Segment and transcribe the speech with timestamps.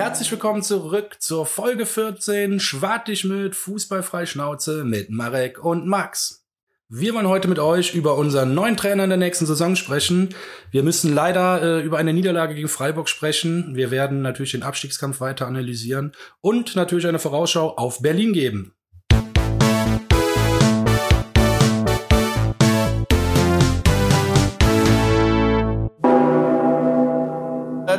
[0.00, 6.46] Herzlich willkommen zurück zur Folge 14 Schwartig mit Fußballfrei Schnauze mit Marek und Max.
[6.88, 10.30] Wir wollen heute mit euch über unseren neuen Trainer in der nächsten Saison sprechen.
[10.70, 13.76] Wir müssen leider äh, über eine Niederlage gegen Freiburg sprechen.
[13.76, 18.72] Wir werden natürlich den Abstiegskampf weiter analysieren und natürlich eine Vorausschau auf Berlin geben.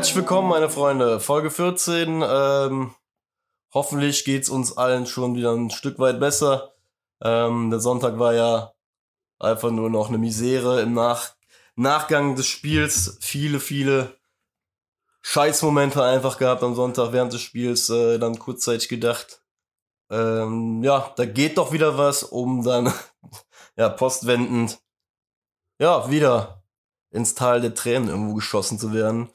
[0.01, 1.19] Herzlich willkommen, meine Freunde.
[1.19, 2.23] Folge 14.
[2.27, 2.95] Ähm,
[3.71, 6.73] hoffentlich geht's uns allen schon wieder ein Stück weit besser.
[7.21, 8.73] Ähm, der Sonntag war ja
[9.37, 11.35] einfach nur noch eine Misere im Nach
[11.75, 13.19] Nachgang des Spiels.
[13.21, 14.17] Viele, viele
[15.21, 17.87] Scheißmomente einfach gehabt am Sonntag während des Spiels.
[17.91, 19.43] Äh, dann kurzzeitig gedacht,
[20.09, 22.91] ähm, ja, da geht doch wieder was, um dann
[23.75, 24.79] ja postwendend
[25.77, 26.63] ja wieder
[27.11, 29.29] ins Tal der Tränen irgendwo geschossen zu werden.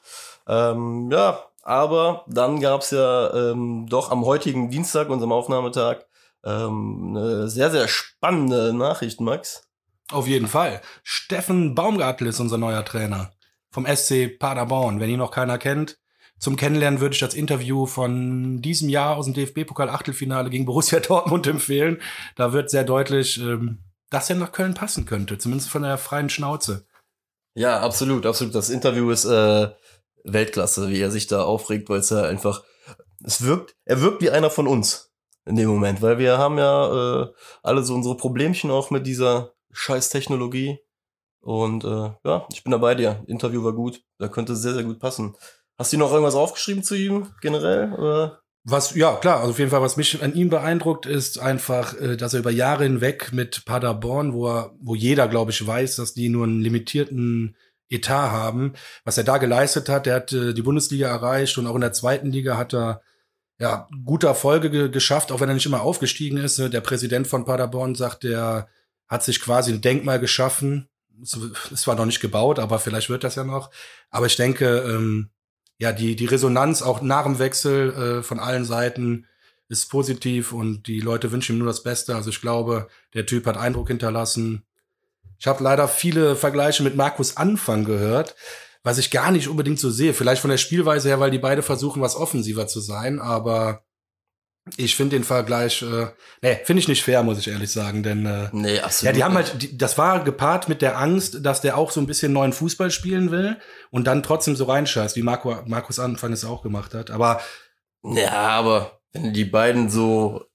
[0.47, 6.05] Ähm, ja, aber dann gab's ja ähm, doch am heutigen Dienstag, unserem Aufnahmetag,
[6.45, 9.63] ähm, eine sehr, sehr spannende Nachricht, Max.
[10.11, 10.81] Auf jeden Fall.
[11.03, 13.31] Steffen Baumgartel ist unser neuer Trainer
[13.69, 14.99] vom SC Paderborn.
[14.99, 15.99] Wenn ihn noch keiner kennt,
[16.39, 21.47] zum Kennenlernen würde ich das Interview von diesem Jahr aus dem DFB-Pokal-Achtelfinale gegen Borussia Dortmund
[21.47, 22.01] empfehlen.
[22.35, 26.29] Da wird sehr deutlich, ähm, dass er nach Köln passen könnte, zumindest von der freien
[26.29, 26.85] Schnauze.
[27.55, 28.53] Ja, absolut, absolut.
[28.53, 29.69] Das Interview ist äh,
[30.27, 32.63] Weltklasse, wie er sich da aufregt, weil es ja einfach,
[33.23, 35.13] es wirkt, er wirkt wie einer von uns
[35.45, 37.27] in dem Moment, weil wir haben ja äh,
[37.63, 40.79] alle so unsere Problemchen auch mit dieser scheiß Technologie.
[41.39, 43.23] Und äh, ja, ich bin da bei dir.
[43.27, 44.01] Interview war gut.
[44.17, 45.35] Da könnte sehr, sehr gut passen.
[45.77, 47.93] Hast du noch irgendwas aufgeschrieben zu ihm generell?
[47.93, 48.41] Oder?
[48.69, 52.17] Was, ja, klar, also auf jeden Fall, was mich an ihm beeindruckt, ist einfach, äh,
[52.17, 56.13] dass er über Jahre hinweg mit Paderborn, wo er, wo jeder, glaube ich, weiß, dass
[56.13, 57.55] die nur einen limitierten
[57.89, 58.73] Etat haben.
[59.03, 61.93] Was er da geleistet hat, der hat äh, die Bundesliga erreicht und auch in der
[61.93, 63.01] zweiten Liga hat er
[63.59, 66.59] ja gute Erfolge ge geschafft, auch wenn er nicht immer aufgestiegen ist.
[66.59, 66.69] Ne?
[66.69, 68.67] Der Präsident von Paderborn sagt, der
[69.07, 70.89] hat sich quasi ein Denkmal geschaffen.
[71.21, 73.71] Es war noch nicht gebaut, aber vielleicht wird das ja noch.
[74.11, 75.31] Aber ich denke, ähm,
[75.79, 79.25] ja, die, die Resonanz auch nach dem Wechsel äh, von allen Seiten
[79.69, 82.15] ist positiv und die Leute wünschen ihm nur das Beste.
[82.15, 84.63] Also ich glaube, der Typ hat Eindruck hinterlassen.
[85.39, 88.35] Ich habe leider viele Vergleiche mit Markus Anfang gehört,
[88.83, 90.13] was ich gar nicht unbedingt so sehe.
[90.13, 93.83] Vielleicht von der Spielweise her, weil die beide versuchen, was offensiver zu sein, aber
[94.75, 96.07] ich finde den Vergleich, äh,
[96.41, 99.23] nee, finde ich nicht fair, muss ich ehrlich sagen, denn äh, nee, absolut ja, die
[99.23, 102.33] haben halt, die, das war gepaart mit der Angst, dass der auch so ein bisschen
[102.33, 103.57] neuen Fußball spielen will
[103.91, 107.11] und dann trotzdem so reinscheißt, wie Marco, Markus Anfang es auch gemacht hat.
[107.11, 107.39] Aber
[108.03, 110.45] ja, aber wenn die beiden so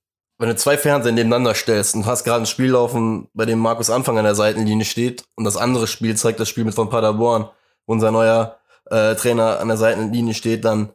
[0.42, 3.90] wenn du zwei Fernseher nebeneinander stellst und hast gerade ein Spiel laufen, bei dem Markus
[3.90, 7.48] Anfang an der Seitenlinie steht und das andere Spiel zeigt das Spiel mit von Paderborn,
[7.86, 8.58] wo unser neuer
[8.90, 10.94] äh, Trainer an der Seitenlinie steht, dann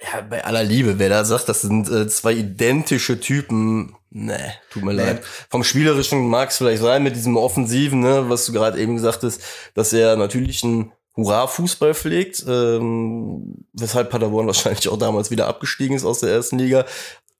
[0.00, 4.82] ja, bei aller Liebe, wer da sagt, das sind äh, zwei identische Typen, ne, tut
[4.82, 5.02] mir nee.
[5.02, 5.24] leid.
[5.50, 9.24] Vom Spielerischen mag es vielleicht sein mit diesem Offensiven, ne, was du gerade eben gesagt
[9.24, 9.42] hast,
[9.74, 16.06] dass er natürlich ein Hurra-Fußball pflegt, ähm, weshalb Paderborn wahrscheinlich auch damals wieder abgestiegen ist
[16.06, 16.86] aus der ersten Liga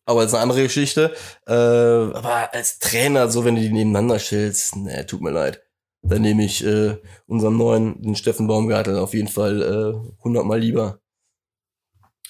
[0.05, 1.15] aber ist eine andere Geschichte.
[1.47, 5.63] Äh, aber als Trainer, so wenn du die nebeneinander stellst, ne, tut mir leid.
[6.03, 11.01] Dann nehme ich äh, unseren neuen, den Steffen Baumgartel, auf jeden Fall äh, hundertmal lieber.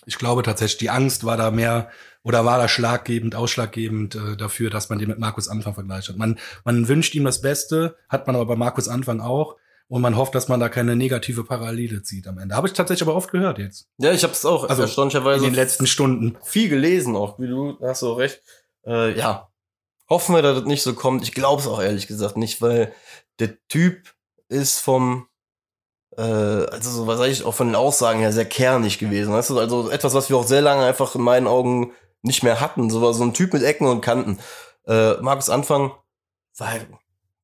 [0.04, 1.90] Ich glaube tatsächlich, die Angst war da mehr
[2.22, 6.16] oder war da schlaggebend, ausschlaggebend äh, dafür, dass man den mit Markus Anfang vergleicht hat.
[6.16, 9.56] Man, man wünscht ihm das Beste, hat man aber bei Markus Anfang auch
[9.92, 12.56] und man hofft, dass man da keine negative Parallele zieht am Ende.
[12.56, 13.90] Habe ich tatsächlich aber oft gehört jetzt.
[13.98, 17.46] Ja, ich habe es auch also erstaunlicherweise in den letzten Stunden viel gelesen, auch wie
[17.46, 18.40] du hast so recht.
[18.86, 19.50] Äh, ja,
[20.08, 21.24] hoffen wir, dass das nicht so kommt.
[21.24, 22.94] Ich glaube es auch ehrlich gesagt nicht, weil
[23.38, 24.14] der Typ
[24.48, 25.26] ist vom
[26.16, 29.34] äh, also so was sag ich auch von den Aussagen her sehr kernig gewesen.
[29.34, 29.58] Weißt du?
[29.58, 31.92] Also etwas, was wir auch sehr lange einfach in meinen Augen
[32.22, 32.88] nicht mehr hatten.
[32.88, 34.38] So war so ein Typ mit Ecken und Kanten.
[34.86, 35.92] Äh, Markus Anfang
[36.56, 36.86] war halt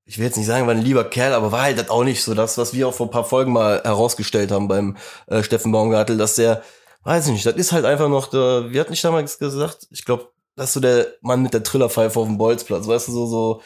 [0.09, 2.23] ich will jetzt nicht sagen, war ein lieber Kerl, aber war halt das auch nicht
[2.23, 4.97] so das, was wir auch vor ein paar Folgen mal herausgestellt haben beim
[5.27, 6.63] äh, Steffen Baumgartel, dass der,
[7.05, 10.07] weiß ich nicht, das ist halt einfach noch, der, wie hat nicht damals gesagt, ich
[10.07, 13.27] glaube, das ist so der Mann mit der Trillerpfeife auf dem Bolzplatz, weißt du, so,
[13.27, 13.61] so,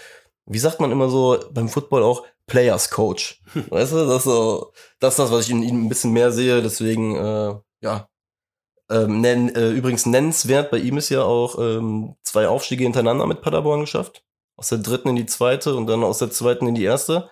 [0.47, 3.41] wie sagt man immer so beim Football auch, Players Coach.
[3.55, 6.33] weißt du, das ist so, das ist das, was ich in ihm ein bisschen mehr
[6.33, 8.09] sehe, deswegen, äh, ja.
[8.91, 13.41] Ähm, nenn, äh, übrigens nennenswert bei ihm ist ja auch ähm, zwei Aufstiege hintereinander mit
[13.41, 14.25] Paderborn geschafft
[14.57, 17.31] aus der dritten in die zweite und dann aus der zweiten in die erste.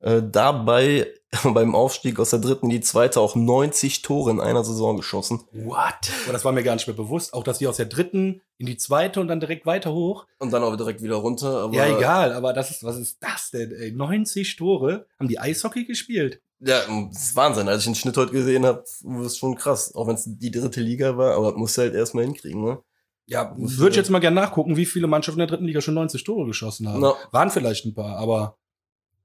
[0.00, 1.06] Äh, dabei
[1.44, 5.44] beim Aufstieg aus der dritten in die zweite auch 90 Tore in einer Saison geschossen.
[5.52, 5.94] What?
[6.28, 7.32] Oh, das war mir gar nicht mehr bewusst.
[7.32, 10.26] Auch, dass die aus der dritten in die zweite und dann direkt weiter hoch.
[10.38, 11.70] Und dann auch direkt wieder runter.
[11.72, 13.72] ja, egal, aber das ist, was ist das denn?
[13.72, 13.92] Ey?
[13.92, 15.06] 90 Tore?
[15.18, 16.40] Haben die Eishockey gespielt?
[16.60, 16.80] Ja,
[17.10, 17.68] das ist Wahnsinn.
[17.68, 19.94] Als ich den Schnitt heute gesehen habe, war es schon krass.
[19.94, 22.78] Auch wenn es die dritte Liga war, aber musst du halt erstmal hinkriegen, ne?
[23.26, 25.94] Ja, würde ich jetzt mal gerne nachgucken, wie viele Mannschaften in der dritten Liga schon
[25.94, 27.00] 90 Tore geschossen haben.
[27.00, 27.16] No.
[27.32, 28.58] Waren vielleicht ein paar, aber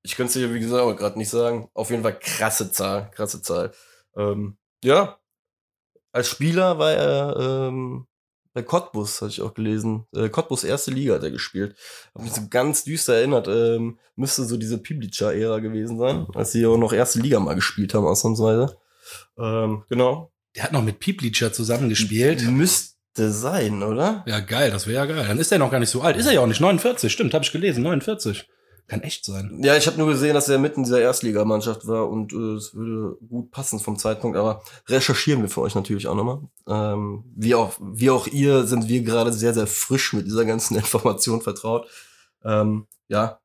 [0.03, 1.69] Ich könnte es dir, wie gesagt, gerade nicht sagen.
[1.73, 3.73] Auf jeden Fall krasse Zahl, krasse Zahl.
[4.15, 5.19] Ähm, ja,
[6.11, 8.07] als Spieler war er ähm,
[8.53, 10.05] bei Cottbus, hatte ich auch gelesen.
[10.15, 11.75] Äh, Cottbus erste Liga hat er gespielt.
[12.15, 13.47] Hab mich so ganz düster erinnert.
[13.47, 17.93] Ähm, müsste so diese Piblica-Ära gewesen sein, als sie auch noch erste Liga mal gespielt
[17.93, 18.77] haben, ausnahmsweise.
[19.37, 20.31] Ähm, genau.
[20.55, 22.43] der hat noch mit Pieplitscher zusammengespielt.
[22.49, 22.95] Müsste
[23.27, 24.23] sein, oder?
[24.25, 25.25] Ja, geil, das wäre ja geil.
[25.27, 26.17] Dann ist er noch gar nicht so alt.
[26.17, 28.47] Ist er ja auch nicht, 49, stimmt, habe ich gelesen, 49.
[28.87, 29.59] Kann echt sein.
[29.61, 32.73] Ja, ich habe nur gesehen, dass er mitten in dieser Erstligamannschaft war und äh, es
[32.73, 36.39] würde gut passen vom Zeitpunkt, aber recherchieren wir für euch natürlich auch nochmal.
[36.67, 40.75] Ähm, wie, auch, wie auch ihr sind wir gerade sehr, sehr frisch mit dieser ganzen
[40.77, 41.87] Information vertraut.
[42.43, 43.39] Ähm, ja,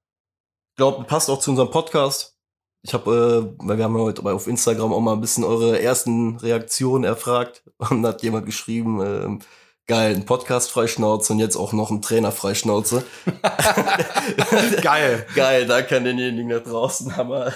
[0.76, 2.36] glaube, passt auch zu unserem Podcast.
[2.82, 5.80] Ich habe, äh, weil wir haben ja heute auf Instagram auch mal ein bisschen eure
[5.80, 9.38] ersten Reaktionen erfragt und da hat jemand geschrieben, ähm,
[9.86, 13.04] geil, ein Podcast Freischnauze und jetzt auch noch ein Trainer Freischnauze.
[14.82, 15.26] Geil.
[15.34, 17.52] Geil, danke an denjenigen da draußen, aber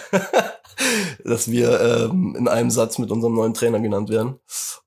[1.24, 4.38] dass wir ähm, in einem Satz mit unserem neuen Trainer genannt werden.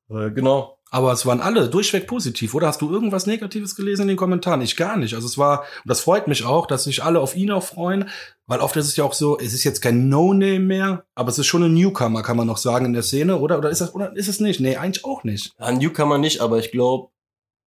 [0.09, 0.77] Äh, genau.
[0.93, 2.67] Aber es waren alle durchweg positiv, oder?
[2.67, 4.59] Hast du irgendwas Negatives gelesen in den Kommentaren?
[4.59, 5.15] Ich gar nicht.
[5.15, 8.09] Also es war, und das freut mich auch, dass sich alle auf ihn auch freuen,
[8.45, 11.39] weil oft ist es ja auch so, es ist jetzt kein No-Name mehr, aber es
[11.39, 13.57] ist schon ein Newcomer, kann man noch sagen, in der Szene, oder?
[13.57, 14.59] Oder ist das, oder ist es nicht?
[14.59, 15.53] Nee, eigentlich auch nicht.
[15.57, 17.09] An Newcomer nicht, aber ich glaube,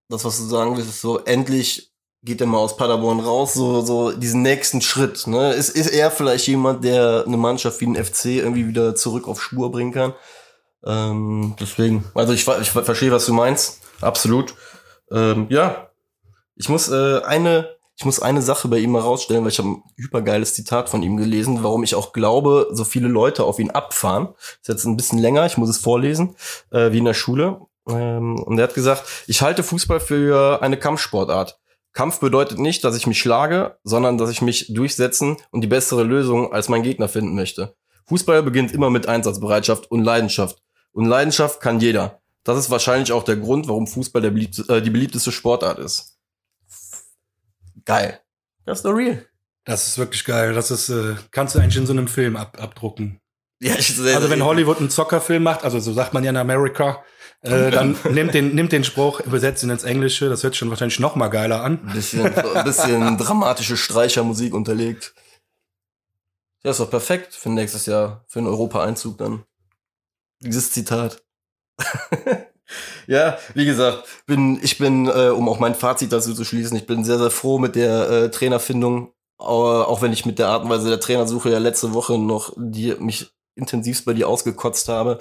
[0.09, 1.91] das, was du sagen willst, ist so, endlich
[2.23, 5.27] geht er mal aus Paderborn raus, so, so diesen nächsten Schritt.
[5.27, 5.53] Ne?
[5.53, 9.43] Ist, ist er vielleicht jemand, der eine Mannschaft wie den FC irgendwie wieder zurück auf
[9.43, 10.15] Spur bringen kann?
[10.87, 13.81] Ähm, deswegen, also ich, ich ver- verstehe, was du meinst.
[14.01, 14.55] Absolut.
[15.11, 15.91] Ähm, ja,
[16.57, 19.69] ich muss äh, eine, ich muss eine Sache bei ihm mal rausstellen, weil ich habe
[19.69, 23.71] ein hypergeiles Zitat von ihm gelesen, warum ich auch glaube, so viele Leute auf ihn
[23.71, 24.29] abfahren.
[24.61, 26.37] Ist jetzt ein bisschen länger, ich muss es vorlesen,
[26.71, 27.61] äh, wie in der Schule.
[27.89, 31.59] Ähm, und er hat gesagt, ich halte Fußball für eine Kampfsportart.
[31.93, 36.03] Kampf bedeutet nicht, dass ich mich schlage, sondern dass ich mich durchsetzen und die bessere
[36.03, 37.77] Lösung als mein Gegner finden möchte.
[38.07, 40.59] Fußball beginnt immer mit Einsatzbereitschaft und Leidenschaft.
[40.93, 42.21] Und Leidenschaft kann jeder.
[42.43, 46.19] Das ist wahrscheinlich auch der Grund, warum Fußball der beliebte, äh, die beliebteste Sportart ist.
[47.85, 48.21] Geil.
[48.65, 49.25] Das ist doch real.
[49.65, 50.53] Das ist wirklich geil.
[50.55, 53.21] Das ist, äh, kannst du eigentlich in so einem Film ab, abdrucken.
[53.61, 56.31] Ja, ich sehr, Also wenn sehr- Hollywood einen Zockerfilm macht, also so sagt man ja
[56.31, 57.03] in Amerika,
[57.45, 60.71] äh, dann nimmt den, nimmt den Spruch, übersetzt ihn ins Englische, das hört sich schon
[60.71, 61.81] wahrscheinlich noch mal geiler an.
[61.87, 62.33] Ein bisschen,
[62.65, 65.15] bisschen dramatische Streichermusik unterlegt.
[66.63, 69.45] Ja, ist doch perfekt für nächstes Jahr, für einen Europa-Einzug dann.
[70.41, 71.23] Dieses Zitat.
[73.07, 76.87] ja, wie gesagt, bin, ich bin, äh, um auch mein Fazit dazu zu schließen, ich
[76.87, 80.71] bin sehr, sehr froh mit der äh, Trainerfindung, auch wenn ich mit der Art und
[80.71, 85.19] Weise der Trainersuche ja letzte Woche noch die, mich intensivst bei dir ausgekotzt habe,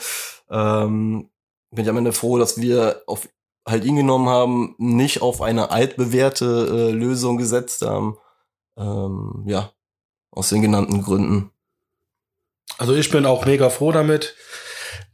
[0.50, 1.30] ähm,
[1.74, 3.28] bin ich am Ende froh, dass wir auf
[3.66, 8.18] halt ihn genommen haben, nicht auf eine altbewährte äh, Lösung gesetzt haben.
[8.78, 9.72] Ähm, ja,
[10.32, 11.52] aus den genannten Gründen.
[12.78, 14.36] Also ich bin auch mega froh damit.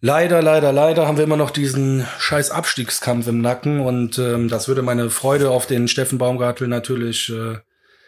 [0.02, 4.68] Leider, leider, leider haben wir immer noch diesen scheiß Abstiegskampf im Nacken und ähm, das
[4.68, 7.58] würde meine Freude auf den Steffen Baumgartel natürlich, äh,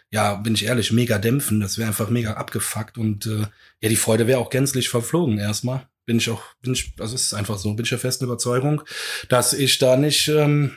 [0.10, 1.60] ja, bin ich ehrlich, mega dämpfen.
[1.60, 3.46] Das wäre einfach mega abgefuckt und äh,
[3.82, 5.88] ja, die Freude wäre auch gänzlich verflogen erstmal.
[6.06, 8.82] Bin ich auch, bin ich, also es ist einfach so, bin ich der festen Überzeugung,
[9.30, 10.76] dass ich da nicht ähm,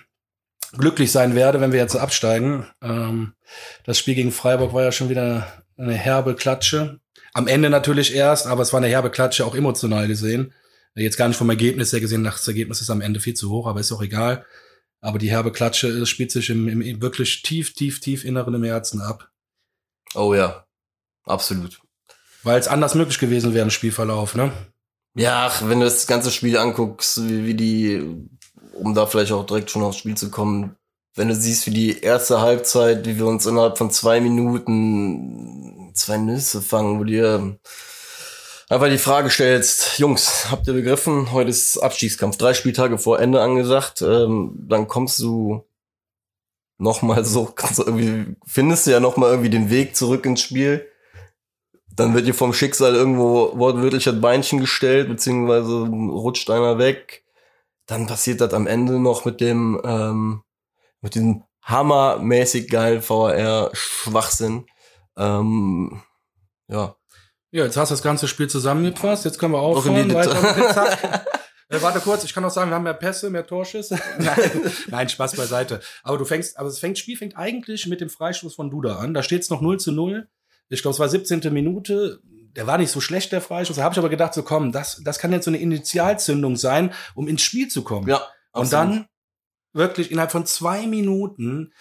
[0.77, 2.67] glücklich sein werde, wenn wir jetzt absteigen.
[2.83, 3.35] Ähm,
[3.85, 7.01] das Spiel gegen Freiburg war ja schon wieder eine herbe Klatsche.
[7.33, 10.53] Am Ende natürlich erst, aber es war eine herbe Klatsche, auch emotional gesehen.
[10.95, 13.67] Jetzt gar nicht vom Ergebnis her gesehen, das Ergebnis ist am Ende viel zu hoch,
[13.67, 14.45] aber ist auch egal.
[15.01, 18.65] Aber die herbe Klatsche äh, spielt sich im, im wirklich tief, tief, tief inneren im
[18.65, 19.31] Herzen ab.
[20.15, 20.67] Oh ja,
[21.25, 21.81] absolut.
[22.43, 24.53] Weil es anders möglich gewesen wäre, ein Spielverlauf, ne?
[25.17, 28.03] Ja, ach, wenn du das ganze Spiel anguckst, wie, wie die,
[28.75, 30.77] um da vielleicht auch direkt schon aufs Spiel zu kommen,
[31.15, 36.17] wenn du siehst, wie die erste Halbzeit, wie wir uns innerhalb von zwei Minuten zwei
[36.17, 37.57] Nüsse fangen, wo dir
[38.69, 43.41] einfach die Frage stellst, Jungs, habt ihr begriffen, heute ist Abstiegskampf, drei Spieltage vor Ende
[43.41, 45.65] angesagt, ähm, dann kommst du
[46.79, 50.27] noch mal so, kannst du irgendwie, findest du ja noch mal irgendwie den Weg zurück
[50.27, 50.89] ins Spiel.
[51.97, 57.25] Dann wird dir vom Schicksal irgendwo wortwörtlich das Beinchen gestellt, beziehungsweise rutscht einer weg.
[57.87, 60.43] Dann passiert das am Ende noch mit dem, ähm,
[61.01, 64.67] mit diesem hammermäßig geilen VR-Schwachsinn.
[65.17, 66.03] Ähm,
[66.69, 66.97] ja.
[67.51, 69.25] Ja, jetzt hast du das ganze Spiel zusammengefasst.
[69.25, 70.13] Jetzt können wir aufhören.
[70.13, 71.25] Weiter.
[71.71, 73.99] Äh, warte kurz, ich kann auch sagen, wir haben mehr Pässe, mehr Torschüsse.
[74.19, 75.81] Nein, nein, Spaß beiseite.
[76.03, 79.15] Aber du fängst, aber das fängt, Spiel fängt eigentlich mit dem Freistoß von Duda an.
[79.15, 80.29] Da steht es noch 0 zu 0.
[80.69, 81.53] Ich glaube, es war 17.
[81.53, 82.21] Minute.
[82.57, 83.77] der war nicht so schlecht, der Freischuss.
[83.77, 86.93] Da habe ich aber gedacht, so komm, das, das kann jetzt so eine Initialzündung sein,
[87.15, 88.09] um ins Spiel zu kommen.
[88.09, 88.23] Ja.
[88.53, 89.07] Und dann
[89.73, 91.73] wirklich innerhalb von zwei Minuten,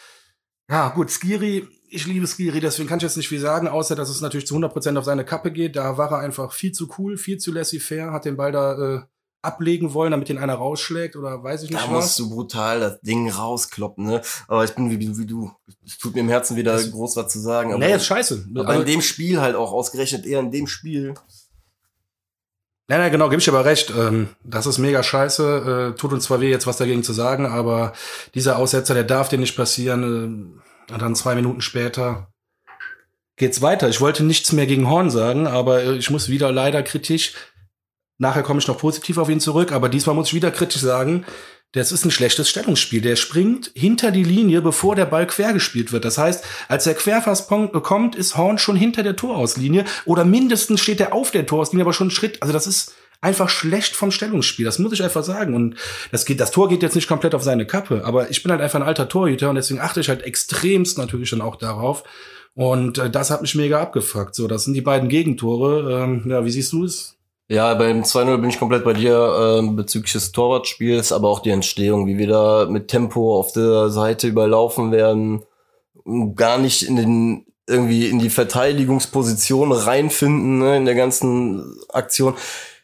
[0.69, 4.09] ja gut, Skiri, ich liebe Skiri, deswegen kann ich jetzt nicht viel sagen, außer dass
[4.09, 5.75] es natürlich zu 100% auf seine Kappe geht.
[5.75, 9.01] Da war er einfach viel zu cool, viel zu laissez-faire, hat den Ball da äh,
[9.43, 11.91] ablegen wollen, damit ihn einer rausschlägt oder weiß ich nicht Da was.
[11.91, 14.21] musst du brutal das Ding rauskloppen, ne?
[14.47, 15.51] Aber ich bin wie, wie, du.
[15.85, 17.71] Es tut mir im Herzen wieder Das- groß was zu sagen.
[17.73, 18.47] Aber, Nee, ist scheiße.
[18.55, 21.13] aber Also- in dem Spiel halt auch ausgerechnet eher in dem Spiel.
[22.89, 23.91] Nein, nein, genau, gebe ich aber recht.
[23.97, 25.93] Ähm, das ist mega scheiße.
[25.93, 27.93] Äh, tut uns zwar weh, jetzt was dagegen zu sagen, aber
[28.35, 30.03] dieser Aussetzer, der darf dir nicht passieren.
[30.89, 32.27] Äh, und dann zwei Minuten später
[33.37, 33.87] geht's weiter.
[33.89, 37.33] Ich wollte nichts mehr gegen Horn sagen, aber äh, ich muss wieder leider kritisch.
[38.23, 41.25] Nachher komme ich noch positiv auf ihn zurück, aber diesmal muss ich wieder kritisch sagen,
[41.73, 43.01] das ist ein schlechtes Stellungsspiel.
[43.01, 46.05] Der springt hinter die Linie, bevor der Ball quer gespielt wird.
[46.05, 51.01] Das heißt, als der Querpass kommt, ist Horn schon hinter der Torauslinie oder mindestens steht
[51.01, 52.41] er auf der Torauslinie, aber schon einen Schritt.
[52.41, 54.63] Also das ist einfach schlecht vom Stellungsspiel.
[54.63, 55.53] Das muss ich einfach sagen.
[55.53, 55.75] Und
[56.13, 58.61] das geht, das Tor geht jetzt nicht komplett auf seine Kappe, aber ich bin halt
[58.61, 62.03] einfach ein alter Torhüter und deswegen achte ich halt extremst natürlich dann auch darauf.
[62.53, 64.33] Und äh, das hat mich mega abgefuckt.
[64.33, 66.03] So, das sind die beiden Gegentore.
[66.03, 67.17] Ähm, ja, wie siehst du es?
[67.49, 71.49] Ja, beim 2-0 bin ich komplett bei dir ähm, bezüglich des Torwartspiels, aber auch die
[71.49, 75.43] Entstehung, wie wir da mit Tempo auf der Seite überlaufen werden,
[76.35, 82.35] gar nicht in den irgendwie in die Verteidigungsposition reinfinden, ne, in der ganzen Aktion.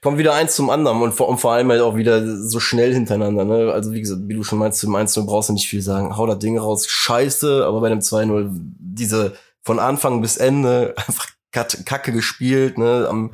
[0.02, 2.94] Kommt wieder eins zum anderen und vor, und vor allem halt auch wieder so schnell
[2.94, 3.44] hintereinander.
[3.44, 3.74] Ne?
[3.74, 6.16] Also wie gesagt, wie du schon meinst, zum 1-0 brauchst du nicht viel sagen.
[6.16, 8.50] Hau das Ding raus, scheiße, aber bei dem 2-0
[8.80, 13.08] diese von Anfang bis Ende einfach kacke gespielt, ne?
[13.10, 13.34] Am,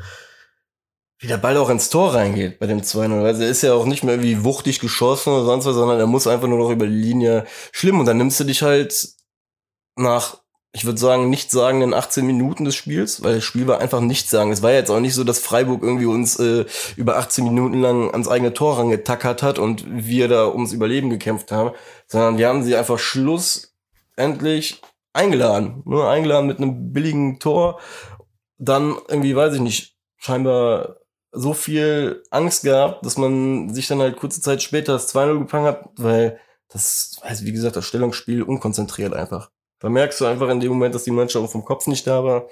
[1.25, 3.24] wie der Ball auch ins Tor reingeht bei dem 2-0.
[3.24, 6.05] Also er ist ja auch nicht mehr irgendwie wuchtig geschossen oder sonst was, sondern er
[6.05, 8.00] muss einfach nur noch über die Linie schlimm.
[8.00, 9.10] Und dann nimmst du dich halt
[9.96, 10.38] nach,
[10.72, 14.01] ich würde sagen, nicht sagen in 18 Minuten des Spiels, weil das Spiel war einfach
[14.01, 14.51] nicht sagen.
[14.51, 16.65] Es war jetzt auch nicht so, dass Freiburg irgendwie uns äh,
[16.96, 21.51] über 18 Minuten lang ans eigene Tor rangetackert hat und wir da ums Überleben gekämpft
[21.51, 21.72] haben,
[22.05, 24.79] sondern wir haben sie einfach schlussendlich
[25.12, 25.82] eingeladen.
[25.86, 27.79] Nur eingeladen mit einem billigen Tor.
[28.60, 30.98] Dann irgendwie, weiß ich nicht, scheinbar
[31.35, 35.65] so viel Angst gehabt, dass man sich dann halt kurze Zeit später das 2-0 gefangen
[35.65, 36.39] hat, weil
[36.69, 39.51] das, also wie gesagt, das Stellungsspiel unkonzentriert einfach.
[39.79, 42.47] Da merkst du einfach in dem Moment, dass die Mannschaft vom Kopf nicht da war.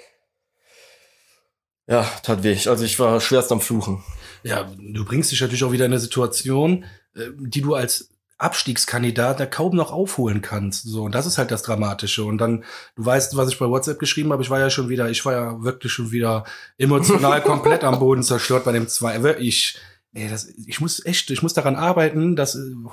[1.86, 2.56] Ja, tat weh.
[2.66, 4.02] Also ich war schwerst am Fluchen.
[4.42, 8.13] Ja, du bringst dich natürlich auch wieder in eine Situation, äh, die du als
[8.44, 10.84] Abstiegskandidat da kaum noch aufholen kannst.
[10.84, 12.24] So, und das ist halt das Dramatische.
[12.24, 15.08] Und dann, du weißt, was ich bei WhatsApp geschrieben habe, ich war ja schon wieder,
[15.10, 16.44] ich war ja wirklich schon wieder
[16.78, 19.18] emotional komplett am Boden zerstört bei dem zwei.
[19.38, 19.78] Ich,
[20.12, 22.92] nee, das, ich muss echt, ich muss daran arbeiten, dass, äh, boah,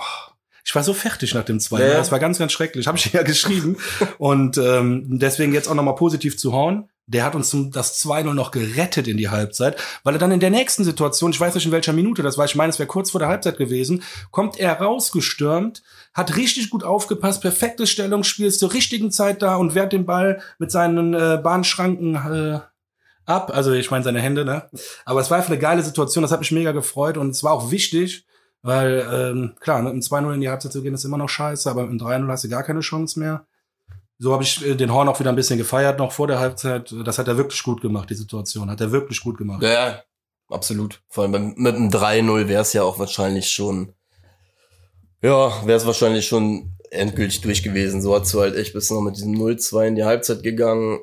[0.63, 1.81] ich war so fertig nach dem zwei.
[1.81, 1.93] Ja.
[1.96, 2.88] Das war ganz, ganz schrecklich.
[2.88, 3.77] Habe ich ja geschrieben.
[4.17, 6.89] und ähm, deswegen jetzt auch nochmal positiv zu Horn.
[7.12, 10.50] Der hat uns das 2-0 noch gerettet in die Halbzeit, weil er dann in der
[10.50, 13.12] nächsten Situation, ich weiß nicht in welcher Minute das war, ich meine, es wäre kurz
[13.12, 18.74] vor der Halbzeit gewesen, kommt er rausgestürmt, hat richtig gut aufgepasst, perfektes Stellungsspiel, ist zur
[18.74, 22.60] richtigen Zeit da und wehrt den Ball mit seinen äh, Bahnschranken äh,
[23.25, 23.51] ab.
[23.53, 24.70] Also ich meine seine Hände, ne?
[25.06, 27.53] Aber es war einfach eine geile Situation, das hat mich mega gefreut und es war
[27.53, 28.25] auch wichtig,
[28.62, 31.70] weil, ähm, klar, mit einem 2-0 in die Halbzeit zu gehen ist immer noch scheiße,
[31.70, 33.46] aber mit einem 3-0 hast du gar keine Chance mehr.
[34.22, 36.94] So habe ich äh, den Horn auch wieder ein bisschen gefeiert noch vor der Halbzeit.
[37.06, 38.70] Das hat er wirklich gut gemacht, die Situation.
[38.70, 39.63] Hat er wirklich gut gemacht.
[39.63, 40.04] Ja,
[40.48, 41.01] absolut.
[41.10, 43.94] Vor allem mit einem 3-0 wäre es ja auch wahrscheinlich schon,
[45.24, 48.04] ja, wäre es wahrscheinlich schon endgültig durch gewesen.
[48.04, 51.00] So hat's halt echt bis noch mit diesem 0-2 in die Halbzeit gegangen.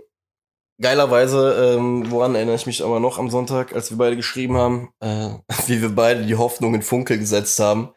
[0.80, 4.90] Geilerweise, ähm, woran erinnere ich mich aber noch am Sonntag, als wir beide geschrieben haben,
[5.00, 5.30] äh,
[5.66, 7.88] wie wir beide die Hoffnung in Funkel gesetzt haben,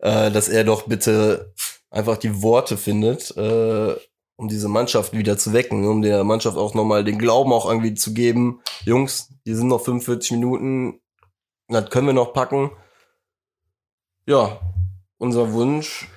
[0.00, 1.54] äh, dass er doch bitte
[1.90, 3.94] einfach die Worte findet, äh,
[4.36, 7.94] um diese Mannschaft wieder zu wecken, um der Mannschaft auch nochmal den Glauben auch irgendwie
[7.94, 8.60] zu geben.
[8.84, 11.00] Jungs, die sind noch 45 Minuten,
[11.68, 12.70] das können wir noch packen.
[14.26, 14.60] Ja,
[15.18, 16.08] unser Wunsch.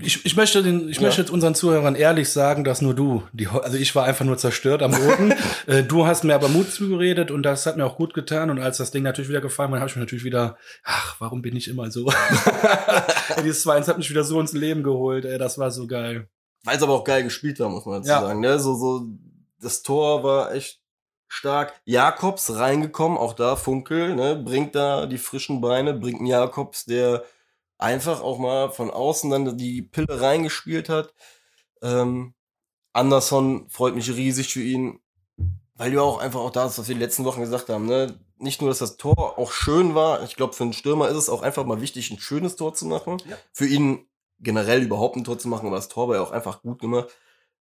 [0.00, 1.04] Ich, ich möchte den, ich Ja.
[1.04, 4.36] möchte jetzt unseren Zuhörern ehrlich sagen, dass nur du, die, also ich war einfach nur
[4.36, 5.32] zerstört am Boden.
[5.66, 8.50] äh, du hast mir aber Mut zugeredet und das hat mir auch gut getan.
[8.50, 11.40] Und als das Ding natürlich wieder gefallen war, habe ich mir natürlich wieder, ach, warum
[11.40, 12.12] bin ich immer so?
[13.44, 15.24] Dieses 2 hat mich wieder so ins Leben geholt.
[15.24, 16.28] Ey, das war so geil.
[16.64, 18.20] Weil es aber auch geil gespielt war, muss man dazu Ja.
[18.20, 18.40] sagen.
[18.40, 18.58] Ne?
[18.60, 19.06] So, so,
[19.60, 20.80] das Tor war echt
[21.28, 21.80] stark.
[21.84, 24.36] Jakobs reingekommen, auch da Funkel, ne?
[24.36, 27.24] bringt da die frischen Beine, bringt einen Jakobs, der
[27.78, 31.14] einfach auch mal von außen dann die Pille reingespielt hat.
[31.82, 32.34] Ähm,
[32.92, 35.00] Anderson freut mich riesig für ihn,
[35.76, 38.18] weil du auch einfach auch das, was wir die letzten Wochen gesagt haben, ne?
[38.36, 41.28] Nicht nur, dass das Tor auch schön war, ich glaube, für einen Stürmer ist es
[41.28, 43.18] auch einfach mal wichtig, ein schönes Tor zu machen.
[43.28, 43.36] Ja.
[43.52, 44.06] Für ihn
[44.40, 47.08] generell überhaupt ein Tor zu machen, aber das Tor war ja auch einfach gut gemacht.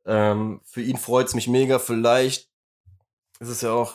[0.06, 1.78] Ähm, für ihn freut's mich mega.
[1.78, 2.48] Vielleicht
[3.40, 3.94] Es ist ja auch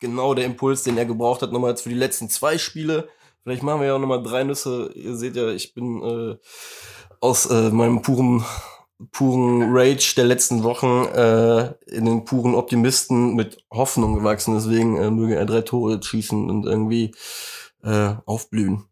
[0.00, 3.08] genau der Impuls, den er gebraucht hat, nochmal jetzt für die letzten zwei Spiele.
[3.42, 4.92] Vielleicht machen wir ja auch nochmal drei Nüsse.
[4.94, 6.36] Ihr seht ja, ich bin äh,
[7.20, 8.44] aus äh, meinem puren
[9.10, 14.54] puren Rage der letzten Wochen äh, in den puren Optimisten mit Hoffnung gewachsen.
[14.54, 17.12] Deswegen äh, möge er drei Tore schießen und irgendwie
[17.82, 18.84] äh, aufblühen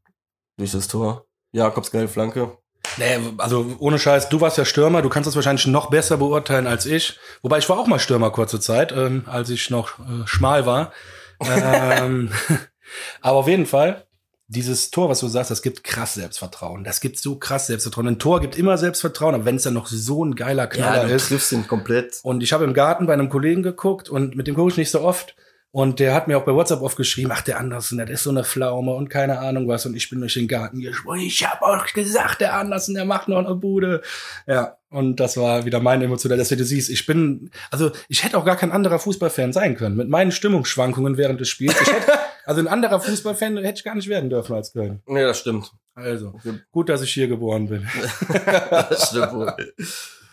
[0.57, 1.27] durch das Tor.
[1.53, 2.59] Jakobs geile Flanke.
[2.97, 6.67] Nee, also ohne Scheiß, du warst ja Stürmer, du kannst das wahrscheinlich noch besser beurteilen
[6.67, 7.19] als ich.
[7.43, 10.93] Wobei ich war auch mal Stürmer kurze Zeit, ähm, als ich noch äh, schmal war.
[11.41, 12.31] ähm,
[13.21, 14.05] aber auf jeden Fall,
[14.51, 16.83] dieses Tor, was du sagst, das gibt krass Selbstvertrauen.
[16.83, 18.09] Das gibt so krass Selbstvertrauen.
[18.09, 21.09] Ein Tor gibt immer Selbstvertrauen, aber wenn es dann noch so ein geiler Knaller ja,
[21.09, 21.29] du ist.
[21.29, 22.19] triffst ihn komplett.
[22.25, 24.91] Und ich habe im Garten bei einem Kollegen geguckt und mit dem gucke ich nicht
[24.91, 25.37] so oft.
[25.73, 28.31] Und der hat mir auch bei WhatsApp oft geschrieben, ach, der Andersen, der ist so
[28.31, 29.87] eine Pflaume und keine Ahnung was.
[29.87, 31.21] Und ich bin durch den Garten gesprungen.
[31.21, 34.03] Ich habe auch gesagt, der Andersen, der macht noch eine Bude.
[34.49, 38.37] Ja, und das war wieder mein emotional, dass du siehst, ich bin, also ich hätte
[38.37, 39.97] auch gar kein anderer Fußballfan sein können.
[39.97, 41.81] Mit meinen Stimmungsschwankungen während des Spiels.
[41.81, 45.03] Ich hätte, also ein anderer Fußballfan hätte ich gar nicht werden dürfen als Köln.
[45.07, 45.71] Nee, das stimmt.
[45.95, 46.35] Also,
[46.73, 47.89] gut, dass ich hier geboren bin.
[48.45, 49.55] das stimmt wohl.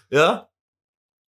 [0.10, 0.50] Ja.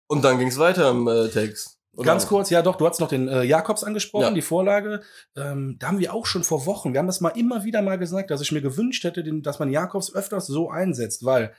[0.07, 1.78] Und dann ging's weiter im äh, Text.
[1.99, 2.07] Oder?
[2.07, 4.31] Ganz kurz, ja doch, du hast noch den äh, Jakobs angesprochen, Ja.
[4.31, 5.03] die Vorlage.
[5.37, 7.99] Ähm, da haben wir auch schon vor Wochen, wir haben das mal immer wieder mal
[7.99, 11.53] gesagt, dass ich mir gewünscht hätte, den, dass man Jakobs öfters so einsetzt, weil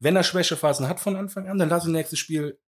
[0.00, 2.58] wenn er Schwächephasen hat von Anfang an, dann lass ihn nächstes Spiel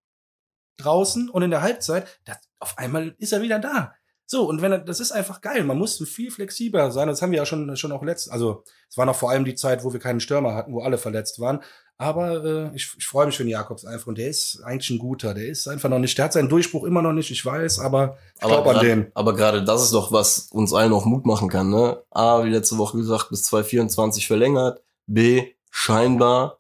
[0.77, 3.95] draußen und in der Halbzeit, das, auf einmal ist er wieder da.
[4.27, 5.65] So, und wenn er, das ist einfach geil.
[5.65, 7.09] Man muss viel flexibler sein.
[7.09, 9.55] Das haben wir ja schon, schon auch letzt, also, es war noch vor allem die
[9.55, 11.61] Zeit, wo wir keinen Stürmer hatten, wo alle verletzt waren.
[11.97, 14.09] Aber äh, ich, ich freue mich für den Jakobs einfach.
[14.09, 15.33] Und der ist eigentlich ein guter.
[15.33, 18.19] Der ist einfach noch nicht, der hat seinen Durchbruch immer noch nicht, ich weiß, aber
[18.35, 19.13] ich glaube an den.
[19.15, 22.03] Aber gerade das ist doch, was uns allen auch Mut machen kann, ne?
[22.11, 24.83] A, wie letzte Woche gesagt, bis 2024 verlängert.
[25.07, 26.59] B, scheinbar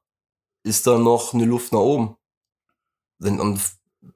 [0.63, 2.17] ist da noch eine Luft nach oben.
[3.19, 3.61] Wenn, und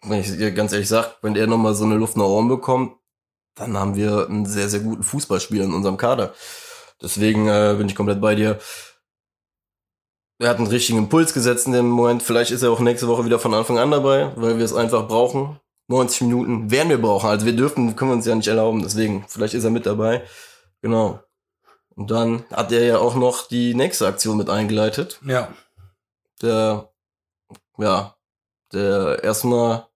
[0.03, 2.93] wenn ich dir ganz ehrlich sag, wenn er nochmal so eine Luft nach oben bekommt,
[3.55, 6.33] dann haben wir einen sehr, sehr guten Fußballspieler in unserem Kader.
[7.03, 8.59] Deswegen äh, bin ich komplett bei dir.
[10.39, 12.23] Er hat einen richtigen Impuls gesetzt in dem Moment.
[12.23, 15.09] Vielleicht ist er auch nächste Woche wieder von Anfang an dabei, weil wir es einfach
[15.09, 15.59] brauchen.
[15.89, 17.29] 90 Minuten werden wir brauchen.
[17.29, 18.83] Also wir dürfen, können wir uns ja nicht erlauben.
[18.83, 20.23] Deswegen, vielleicht ist er mit dabei.
[20.81, 21.21] Genau.
[21.97, 25.19] Und dann hat er ja auch noch die nächste Aktion mit eingeleitet.
[25.27, 25.53] Ja.
[26.41, 26.93] Der,
[27.79, 28.15] ja,
[28.73, 29.88] der erstmal,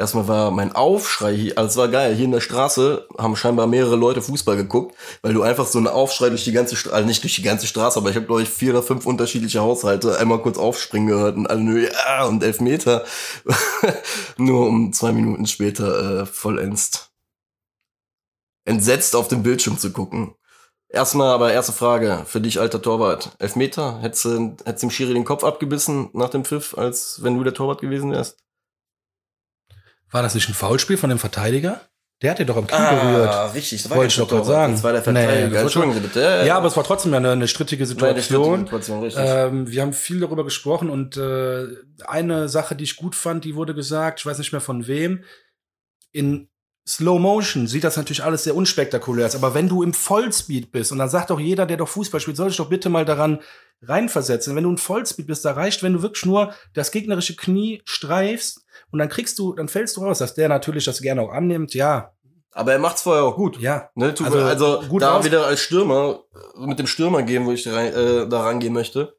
[0.00, 2.14] erstmal war mein Aufschrei also es war geil.
[2.14, 5.86] Hier in der Straße haben scheinbar mehrere Leute Fußball geguckt, weil du einfach so einen
[5.86, 8.42] Aufschrei durch die ganze Straße, also nicht durch die ganze Straße, aber ich habe glaube
[8.42, 12.42] ich vier oder fünf unterschiedliche Haushalte einmal kurz aufspringen gehört und alle nur ja und
[12.42, 13.04] elf Meter,
[14.38, 17.10] nur um zwei Minuten später äh, vollends
[18.64, 20.34] entsetzt auf den Bildschirm zu gucken.
[20.88, 23.36] Erstmal aber erste Frage für dich, alter Torwart.
[23.38, 24.00] Elfmeter?
[24.00, 27.54] Hättest du hättest dem Schiri den Kopf abgebissen nach dem Pfiff, als wenn du der
[27.54, 28.38] Torwart gewesen wärst?
[30.10, 31.80] War das nicht ein Foulspiel von dem Verteidiger?
[32.22, 33.54] Der hat dir doch im Knie berührt.
[33.54, 33.88] richtig.
[33.88, 34.72] Wollte ich doch gerade sagen.
[34.74, 35.46] Das war der Nee, Verteidiger.
[35.48, 36.44] das war Entschuldigen Sie bitte.
[36.46, 38.66] Ja, aber es war trotzdem ja eine, eine strittige War eine Situation.
[38.66, 39.10] Situation.
[39.16, 41.66] Ähm, wir haben viel darüber gesprochen und äh,
[42.06, 45.24] eine Sache, die ich gut fand, die wurde gesagt, ich weiß nicht mehr von wem,
[46.12, 46.48] in
[46.86, 50.92] Slow Motion sieht das natürlich alles sehr unspektakulär aus, aber wenn du im Vollspeed bist,
[50.92, 53.38] und dann sagt doch jeder, der doch Fußball spielt, soll sich doch bitte mal daran
[53.82, 54.56] reinversetzen.
[54.56, 58.64] Wenn du in Vollspeed bist, da reicht, wenn du wirklich nur das gegnerische Knie streifst
[58.92, 61.74] und dann kriegst du, dann fällst du raus, dass der natürlich das gerne auch annimmt,
[61.74, 62.12] ja,
[62.52, 63.60] aber er macht's vorher auch gut.
[63.60, 63.90] ja.
[63.94, 66.24] Ne, Also, mir- also, gut da raus- wieder als Stürmer,
[66.56, 69.16] mit dem Stürmer gehen, wo ich da, äh, da rangehen möchte.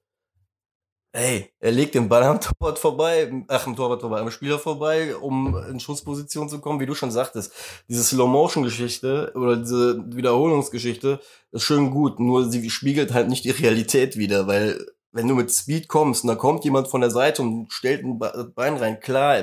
[1.13, 5.13] Ey, er legt den Ball am Torwart vorbei, ach, am Torwart vorbei, am Spieler vorbei,
[5.17, 7.51] um in Schussposition zu kommen, wie du schon sagtest.
[7.89, 11.19] Diese Slow-Motion-Geschichte oder diese Wiederholungsgeschichte
[11.51, 15.51] ist schön gut, nur sie spiegelt halt nicht die Realität wieder, weil wenn du mit
[15.51, 18.99] Speed kommst und da kommt jemand von der Seite und stellt ein Be- Bein rein,
[18.99, 19.37] klar,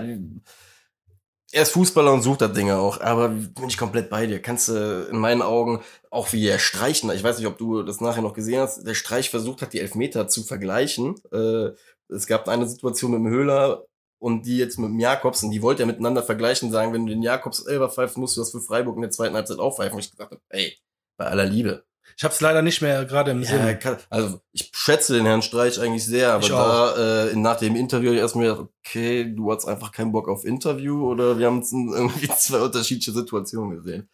[1.51, 4.43] er ist Fußballer und sucht das Ding auch, aber bin ich komplett bei dir.
[4.43, 8.01] Kannst du in meinen Augen auch wie er streichen, ich weiß nicht, ob du das
[8.01, 11.15] nachher noch gesehen hast, der Streich versucht hat, die Elfmeter zu vergleichen.
[11.33, 11.71] Äh,
[12.09, 13.85] es gab eine Situation mit dem Höhler
[14.19, 17.13] und die jetzt mit dem Jakobs und die wollte er miteinander vergleichen, sagen, wenn du
[17.13, 19.97] den Jakobs Elber pfeifst, musst du das für Freiburg in der zweiten Halbzeit aufpfeifen.
[19.97, 20.77] Und ich habe, ey,
[21.17, 21.88] bei aller Liebe.
[22.19, 23.79] Ich habe es leider nicht mehr gerade im Ja, Sinn.
[23.79, 27.77] kann, also ich schätze den Herrn Streich eigentlich sehr, aber Ich da äh, nach dem
[27.77, 31.63] Interview ich erstmal gedacht, okay, du hast einfach keinen Bock auf Interview oder wir haben
[31.73, 34.11] irgendwie zwei unterschiedliche Situationen gesehen.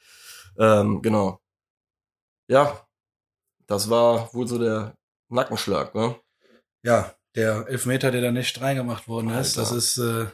[0.58, 1.40] Ähm, genau.
[2.46, 2.86] Ja,
[3.66, 4.94] das war wohl so der
[5.30, 6.14] Nackenschlag, ne?
[6.82, 9.70] Ja, der Elfmeter, der da nicht reingemacht worden ist, Alter.
[9.70, 10.26] das ist, äh,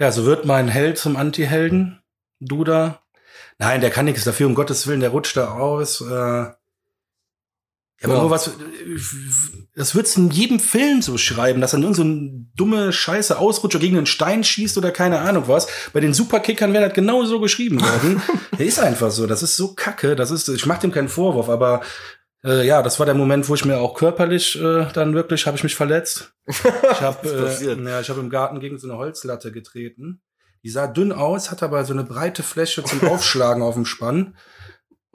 [0.00, 2.02] ja, so wird mein Held zum Anti-Helden,
[2.40, 3.00] Duda.
[3.58, 6.00] Nein, der kann nichts dafür, um Gottes Willen, der rutscht da aus.
[6.00, 6.52] Äh,
[8.04, 8.50] Ja, aber nur was,
[9.74, 13.78] das wird's in jedem Film so schreiben, dass dann irgend so ein dumme Scheiße Ausrutscher
[13.78, 15.66] gegen einen Stein schießt oder keine Ahnung was.
[15.92, 18.22] Bei den Superkickern wäre das genau so geschrieben worden.
[18.58, 19.26] Der ist einfach so.
[19.26, 20.14] Das ist so kacke.
[20.14, 21.80] Das ist, ich mach dem keinen Vorwurf, aber
[22.44, 25.56] äh, ja, das war der Moment, wo ich mir auch körperlich äh, dann wirklich, habe
[25.56, 26.34] ich mich verletzt.
[26.46, 27.28] Ich habe
[27.60, 30.20] äh, ja, ich habe im Garten gegen so eine Holzlatte getreten.
[30.62, 34.36] Die sah dünn aus, hat aber so eine breite Fläche zum Aufschlagen auf dem Spann.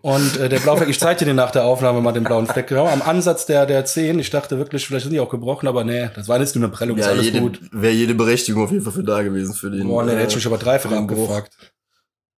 [0.01, 2.47] Und äh, der blaue Fleck, ich zeig dir den nach der Aufnahme mal den blauen
[2.47, 4.17] Fleck, genau, am Ansatz der, der Zehen.
[4.19, 6.71] Ich dachte wirklich, vielleicht sind die auch gebrochen, aber nee, das war jetzt nur eine
[6.73, 7.59] Prellung, ist Ja, alles jede, gut.
[7.71, 9.87] wäre jede Berechtigung auf jeden Fall für da gewesen für den.
[9.87, 11.53] Boah, nee, äh, hätte ich mich aber dreifach abgefragt.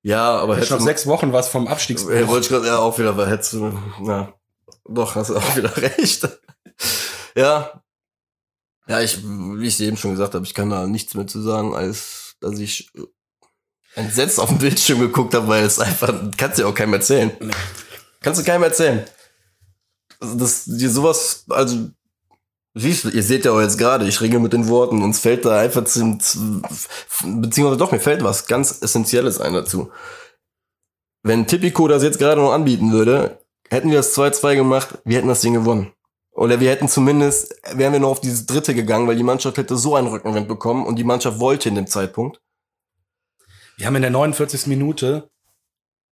[0.04, 2.04] Ja, aber Hätte ich noch sechs Wochen was vom Abstiegs.
[2.10, 3.72] Ja, wollte ich gerade ja auch wieder, weil hättest du,
[4.02, 4.34] na,
[4.90, 6.28] doch, hast du auch wieder recht.
[7.36, 7.84] ja.
[8.88, 11.76] Ja, ich, wie ich eben schon gesagt habe, ich kann da nichts mehr zu sagen,
[11.76, 12.92] als dass ich
[13.96, 17.32] entsetzt auf den Bildschirm geguckt habe, weil es einfach, kannst du ja auch keinem erzählen.
[17.40, 17.52] Nee.
[18.22, 19.06] Kannst du keinem erzählen.
[20.20, 21.90] Also, dass dir sowas, also,
[22.74, 25.60] du, ihr seht ja auch jetzt gerade, ich ringe mit den Worten, uns fällt da
[25.60, 26.62] einfach zum, zum
[27.42, 29.92] beziehungsweise doch, mir fällt was ganz Essentielles ein dazu.
[31.24, 35.28] Wenn Tipico das jetzt gerade noch anbieten würde, hätten wir das 2-2 gemacht, wir hätten
[35.28, 35.92] das Ding gewonnen.
[36.34, 39.76] Oder wir hätten zumindest, wären wir noch auf dieses dritte gegangen, weil die Mannschaft hätte
[39.76, 42.42] so einen Rückenwind bekommen und die Mannschaft wollte in dem Zeitpunkt.
[43.78, 44.68] Wir haben in der 49.
[44.68, 45.30] Minute,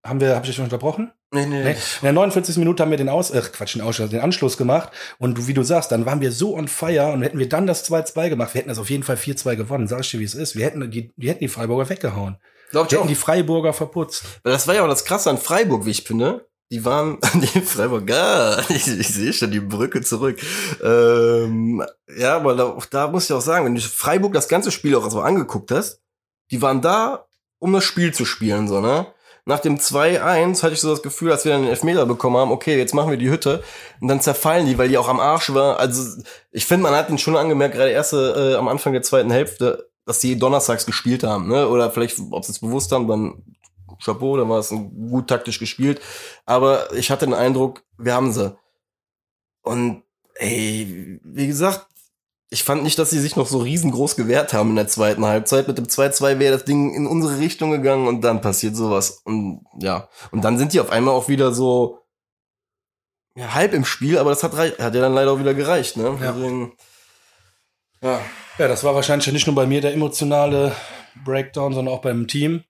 [0.03, 1.11] haben wir, habe ich dich schon unterbrochen?
[1.31, 1.71] Nee, Nee.
[1.71, 2.57] In der 49.
[2.57, 4.89] Minute haben wir den Aus, äh, Quatsch, den, Ausschluss, den Anschluss gemacht.
[5.19, 7.89] Und wie du sagst, dann waren wir so on fire und hätten wir dann das
[7.89, 9.87] 2-2 gemacht, wir hätten das auf jeden Fall 4-2 gewonnen.
[9.87, 10.55] Sag ich dir, wie es ist.
[10.55, 12.37] Wir hätten die, wir hätten die Freiburger weggehauen.
[12.71, 14.23] Glaub Wir hätten die Freiburger verputzt.
[14.43, 16.47] Weil das war ja auch das Krasse an Freiburg, wie ich finde.
[16.71, 20.39] Die waren, die Freiburger, ich, ich sehe schon die Brücke zurück.
[20.83, 21.83] Ähm,
[22.15, 25.09] ja, aber da, da muss ich auch sagen, wenn du Freiburg das ganze Spiel auch
[25.09, 26.01] so angeguckt hast,
[26.51, 27.25] die waren da,
[27.59, 29.07] um das Spiel zu spielen, so, ne?
[29.45, 32.51] Nach dem 2-1 hatte ich so das Gefühl, als wir dann den Elfmeter bekommen haben,
[32.51, 33.63] okay, jetzt machen wir die Hütte.
[33.99, 35.79] Und dann zerfallen die, weil die auch am Arsch war.
[35.79, 39.31] Also, ich finde, man hat ihnen schon angemerkt, gerade erste, äh, am Anfang der zweiten
[39.31, 41.67] Hälfte, dass die donnerstags gespielt haben, ne?
[41.67, 43.43] Oder vielleicht, ob sie es bewusst haben, dann
[44.03, 45.99] Chapeau, dann war es gut taktisch gespielt.
[46.45, 48.55] Aber ich hatte den Eindruck, wir haben sie.
[49.61, 50.03] Und
[50.35, 51.87] ey, wie gesagt,
[52.51, 55.67] ich fand nicht, dass sie sich noch so riesengroß gewehrt haben in der zweiten Halbzeit.
[55.67, 59.21] Mit dem 2-2 wäre das Ding in unsere Richtung gegangen und dann passiert sowas.
[59.23, 61.99] Und ja, und dann sind die auf einmal auch wieder so
[63.35, 66.17] ja, halb im Spiel, aber das hat, hat ja dann leider auch wieder gereicht, ne?
[66.19, 66.31] Ja.
[66.31, 66.73] Deswegen,
[68.01, 68.19] ja.
[68.57, 70.75] Ja, das war wahrscheinlich nicht nur bei mir der emotionale
[71.23, 72.63] Breakdown, sondern auch beim Team.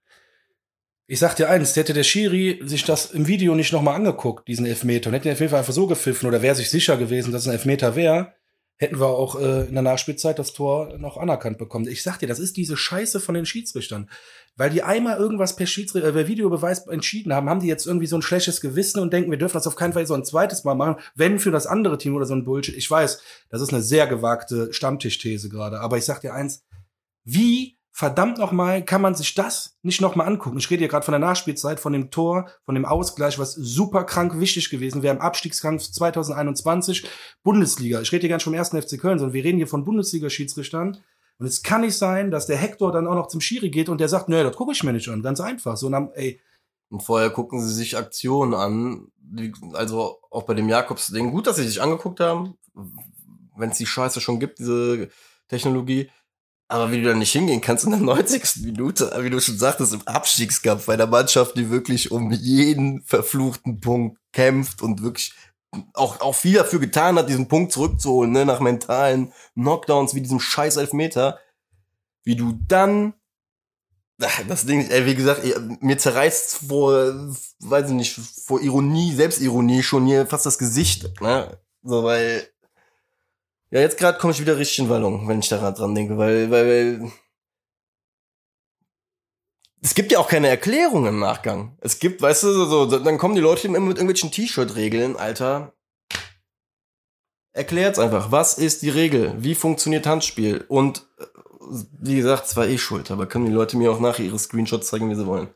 [1.07, 4.67] Ich sag dir eins, hätte der Schiri sich das im Video nicht nochmal angeguckt, diesen
[4.67, 7.31] Elfmeter, und hätte ihn auf jeden Fall einfach so gepfiffen oder wäre sich sicher gewesen,
[7.31, 8.35] dass es ein Elfmeter wäre,
[8.79, 11.87] hätten wir auch äh, in der Nachspielzeit das Tor noch anerkannt bekommen.
[11.87, 14.09] Ich sag dir, das ist diese Scheiße von den Schiedsrichtern.
[14.55, 18.07] Weil die einmal irgendwas per, Schiedsrichter, äh, per Videobeweis entschieden haben, haben die jetzt irgendwie
[18.07, 20.63] so ein schlechtes Gewissen und denken, wir dürfen das auf keinen Fall so ein zweites
[20.63, 22.75] Mal machen, wenn für das andere Team oder so ein Bullshit.
[22.75, 26.63] Ich weiß, das ist eine sehr gewagte Stammtischthese gerade, aber ich sag dir eins,
[27.25, 30.57] wie verdammt nochmal kann man sich das nicht nochmal angucken?
[30.57, 34.05] Ich rede hier gerade von der Nachspielzeit, von dem Tor, von dem Ausgleich, was super
[34.05, 37.05] krank wichtig gewesen wäre im Abstiegskampf 2021
[37.43, 37.99] Bundesliga.
[37.99, 41.03] Ich rede hier gar nicht vom ersten FC Köln, sondern wir reden hier von Bundesliga-Schiedsrichtern.
[41.39, 43.99] Und es kann nicht sein, dass der Hector dann auch noch zum Schiri geht und
[43.99, 45.21] der sagt, nö, das gucke ich mir nicht an.
[45.21, 45.75] Ganz einfach.
[45.75, 46.39] So, und dann, ey,
[46.87, 49.11] Und vorher gucken sie sich Aktionen an.
[49.73, 51.31] Also auch bei dem Jakobs-Ding.
[51.31, 52.53] Gut, dass sie sich angeguckt haben,
[53.57, 55.09] wenn es die Scheiße schon gibt, diese
[55.49, 56.09] Technologie.
[56.71, 58.63] Aber wie du da nicht hingehen kannst in der 90.
[58.63, 63.79] Minute, wie du schon sagtest, im Abstiegskampf bei einer Mannschaft, die wirklich um jeden verfluchten
[63.79, 65.33] Punkt kämpft und wirklich
[65.93, 70.39] auch, auch viel dafür getan hat, diesen Punkt zurückzuholen, ne, nach mentalen Knockdowns wie diesem
[70.39, 71.39] scheiß Elfmeter,
[72.23, 73.13] wie du dann
[74.47, 75.41] Das Ding, ey, wie gesagt,
[75.81, 77.13] mir zerreißt vor,
[77.59, 81.57] weiß ich nicht, vor Ironie, Selbstironie schon hier fast das Gesicht, ne?
[81.83, 82.45] So, weil,
[83.71, 86.49] ja, jetzt gerade komme ich wieder richtig in Wallung, wenn ich daran dran denke, weil,
[86.49, 87.11] weil, weil,
[89.81, 91.77] es gibt ja auch keine Erklärung im Nachgang.
[91.79, 95.73] Es gibt, weißt du, so, dann kommen die Leute immer mit irgendwelchen T-Shirt-Regeln, Alter.
[97.53, 98.31] Erklärt's einfach.
[98.31, 99.35] Was ist die Regel?
[99.37, 100.65] Wie funktioniert Handspiel?
[100.67, 101.25] Und äh,
[101.99, 104.87] wie gesagt, es war eh schuld, aber können die Leute mir auch nachher ihre Screenshots
[104.87, 105.49] zeigen, wie sie wollen.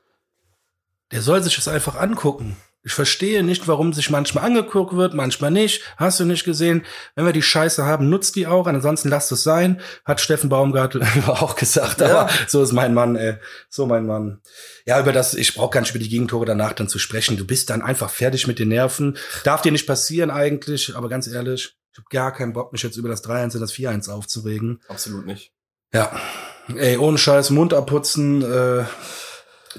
[1.12, 2.58] der soll sich das einfach angucken.
[2.86, 5.84] Ich verstehe nicht, warum sich manchmal angeguckt wird, manchmal nicht.
[5.96, 6.86] Hast du nicht gesehen?
[7.16, 8.68] Wenn wir die Scheiße haben, nutzt die auch.
[8.68, 9.80] Ansonsten lasst es sein.
[10.04, 12.02] Hat Steffen Baumgartel auch gesagt.
[12.02, 12.08] Ja.
[12.08, 13.36] Aber so ist mein Mann, ey.
[13.70, 14.42] So mein Mann.
[14.86, 17.38] Ja, über das, ich brauche gar nicht über die Gegentore danach dann zu sprechen.
[17.38, 19.18] Du bist dann einfach fertig mit den Nerven.
[19.46, 22.98] Darf dir nicht passieren eigentlich, aber ganz ehrlich, ich habe gar keinen Bock, mich jetzt
[22.98, 24.82] über das 3-1 und das 4-1 aufzuregen.
[24.90, 25.54] Absolut nicht.
[25.94, 26.12] Ja.
[26.76, 28.84] Ey, ohne Scheiß, Mund abputzen, äh,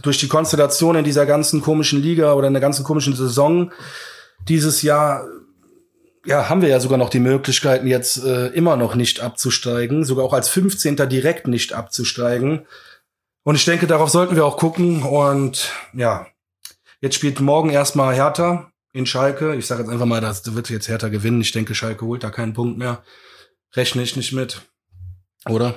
[0.03, 3.73] durch die Konstellation in dieser ganzen komischen Liga oder in der ganzen komischen Saison
[4.49, 5.27] dieses Jahr
[6.27, 10.25] ja, haben wir ja sogar noch die Möglichkeiten, jetzt äh, immer noch nicht abzusteigen, sogar
[10.25, 10.97] auch als 15.
[11.09, 12.67] direkt nicht abzusteigen.
[13.43, 15.03] Und ich denke, darauf sollten wir auch gucken.
[15.03, 16.27] Und ja,
[17.01, 19.55] jetzt spielt morgen erstmal Hertha in Schalke.
[19.55, 21.43] Ich sage jetzt einfach mal, das wird jetzt Hertha gewinnen.
[21.43, 23.03] Ich denke, Schalke holt da keinen Punkt mehr.
[23.75, 24.63] Rechne ich nicht mit.
[25.47, 25.75] Oder?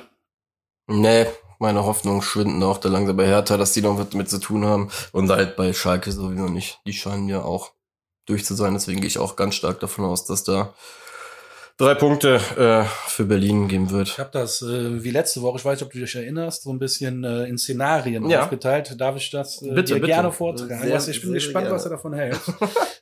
[0.88, 1.26] Nee,
[1.60, 4.66] meine Hoffnungen schwinden auch da langsam bei Hertha, dass die noch was mit zu tun
[4.66, 4.90] haben.
[5.12, 6.80] Und halt bei Schalke sowieso nicht.
[6.86, 7.72] Die scheinen ja auch
[8.26, 8.74] durch zu sein.
[8.74, 10.74] Deswegen gehe ich auch ganz stark davon aus, dass da
[11.78, 14.08] drei Punkte äh, für Berlin geben wird.
[14.10, 16.72] Ich habe das äh, wie letzte Woche, ich weiß nicht, ob du dich erinnerst, so
[16.72, 18.44] ein bisschen äh, in Szenarien Ja.
[18.44, 19.00] aufgeteilt.
[19.00, 20.08] Darf ich das äh, Bitte, dir bitte.
[20.08, 20.82] gerne vortragen?
[20.82, 22.52] Sehr, was, ich bin gespannt, sehr was du davon hältst.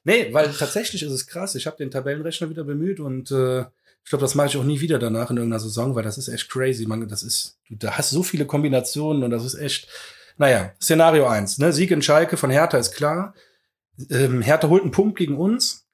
[0.04, 1.56] nee, weil tatsächlich ist es krass.
[1.56, 3.64] Ich habe den Tabellenrechner wieder bemüht und äh,
[4.06, 6.28] ich glaube, das mache ich auch nie wieder danach in irgendeiner Saison, weil das ist
[6.28, 6.86] echt crazy.
[6.86, 9.88] Man, das ist, du da hast so viele Kombinationen und das ist echt.
[10.38, 11.58] Naja, Szenario eins.
[11.58, 11.74] Ne?
[11.74, 13.34] Sieg in Schalke von Hertha ist klar.
[14.12, 15.88] Ähm, Hertha holt einen Punkt gegen uns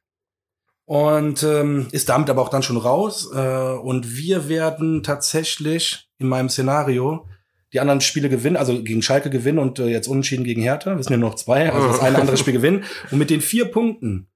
[0.83, 3.31] und ähm, ist damit aber auch dann schon raus.
[3.33, 7.29] Äh, und wir werden tatsächlich in meinem Szenario
[7.71, 10.97] die anderen Spiele gewinnen, also gegen Schalke gewinnen und äh, jetzt unentschieden gegen Hertha.
[10.97, 12.83] Wir sind ja nur noch zwei, also das eine andere Spiel gewinnen.
[13.09, 14.27] Und mit den vier Punkten,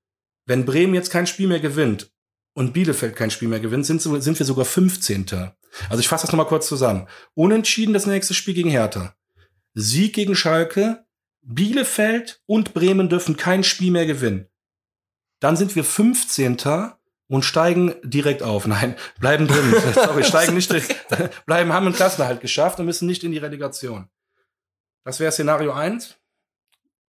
[0.46, 2.15] wenn Bremen jetzt kein Spiel mehr gewinnt
[2.56, 5.26] und Bielefeld kein Spiel mehr gewinnt, sind, sind wir sogar 15.
[5.90, 7.08] Also ich fasse das nochmal kurz zusammen.
[7.34, 9.14] Unentschieden das nächste Spiel gegen Hertha.
[9.74, 11.06] Sieg gegen Schalke,
[11.42, 14.48] Bielefeld und Bremen dürfen kein Spiel mehr gewinnen.
[15.42, 16.58] Dann sind wir 15.
[17.28, 18.66] und steigen direkt auf.
[18.68, 19.76] Nein, bleiben drin.
[19.94, 20.74] Sorry, steigen nicht,
[21.46, 24.08] bleiben, haben einen Klassenerhalt geschafft und müssen nicht in die Relegation.
[25.04, 26.18] Das wäre Szenario 1.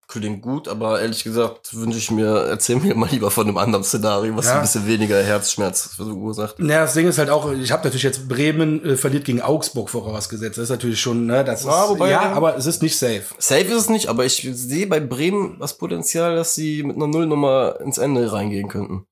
[0.08, 3.84] Klingt gut, aber ehrlich gesagt wünsche ich mir, erzähl mir mal lieber von einem anderen
[3.84, 4.56] Szenario, was Ja.
[4.58, 6.60] ein bisschen weniger Herzschmerz verursacht.
[6.60, 9.90] Ja, das Ding ist halt auch, ich habe natürlich jetzt Bremen äh, verliert gegen Augsburg
[9.90, 10.58] vorausgesetzt.
[10.58, 13.24] Das ist natürlich schon, ne, das ist, Ja, wobei- ja, aber es ist nicht safe.
[13.40, 17.08] Safe ist es nicht, aber ich sehe bei Bremen das Potenzial, dass sie mit einer
[17.08, 19.08] Nullnummer ins Ende reingehen könnten.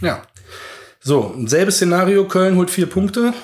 [0.00, 0.22] Ja.
[1.00, 3.34] So, selbes Szenario, Köln holt vier Punkte.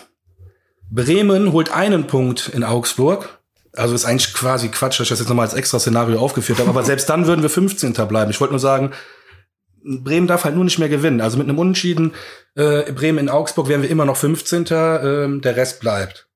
[0.90, 3.37] Bremen holt einen Punkt in Augsburg.
[3.78, 6.70] Also ist eigentlich quasi Quatsch, dass ich das jetzt nochmal als extra Szenario aufgeführt habe.
[6.70, 7.92] Aber selbst dann würden wir 15.
[7.92, 8.30] bleiben.
[8.30, 8.92] Ich wollte nur sagen,
[9.82, 11.20] Bremen darf halt nur nicht mehr gewinnen.
[11.20, 12.14] Also mit einem Unentschieden
[12.54, 14.66] äh, Bremen in Augsburg wären wir immer noch 15.
[14.70, 16.28] Ähm, der Rest bleibt.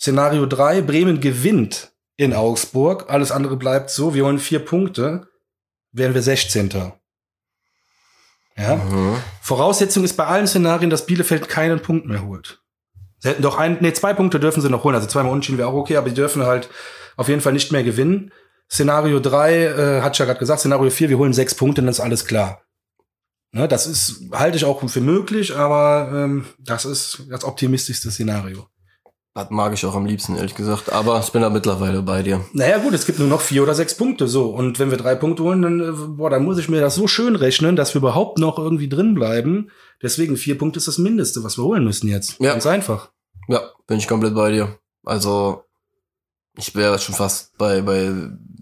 [0.00, 3.10] Szenario 3, Bremen gewinnt in Augsburg.
[3.10, 4.14] Alles andere bleibt so.
[4.14, 5.28] Wir holen vier Punkte.
[5.92, 6.92] Wären wir 16.
[8.56, 8.76] Ja.
[8.76, 9.16] Mhm.
[9.40, 12.61] Voraussetzung ist bei allen Szenarien, dass Bielefeld keinen Punkt mehr holt.
[13.22, 14.96] Sie hätten doch ein, nee, zwei Punkte dürfen sie noch holen.
[14.96, 16.68] Also zweimal unentschieden wäre auch okay, aber die dürfen halt
[17.16, 18.32] auf jeden Fall nicht mehr gewinnen.
[18.68, 22.00] Szenario 3, äh, hat ja gerade gesagt, Szenario 4, wir holen sechs Punkte, dann ist
[22.00, 22.62] alles klar.
[23.52, 28.66] Ne, das ist, halte ich auch für möglich, aber ähm, das ist das optimistischste Szenario.
[29.34, 30.90] Das mag ich auch am liebsten, ehrlich gesagt.
[30.90, 32.44] Aber ich bin da mittlerweile bei dir.
[32.52, 34.50] Naja, gut, es gibt nur noch vier oder sechs Punkte so.
[34.50, 37.06] Und wenn wir drei Punkte holen, dann, äh, boah, dann muss ich mir das so
[37.06, 39.70] schön rechnen, dass wir überhaupt noch irgendwie drin bleiben.
[40.02, 42.40] Deswegen vier Punkte ist das Mindeste, was wir holen müssen jetzt.
[42.40, 42.52] Ja.
[42.52, 43.11] Ganz einfach.
[43.48, 44.78] Ja, bin ich komplett bei dir.
[45.04, 45.64] Also,
[46.56, 48.10] ich wäre schon fast bei, bei,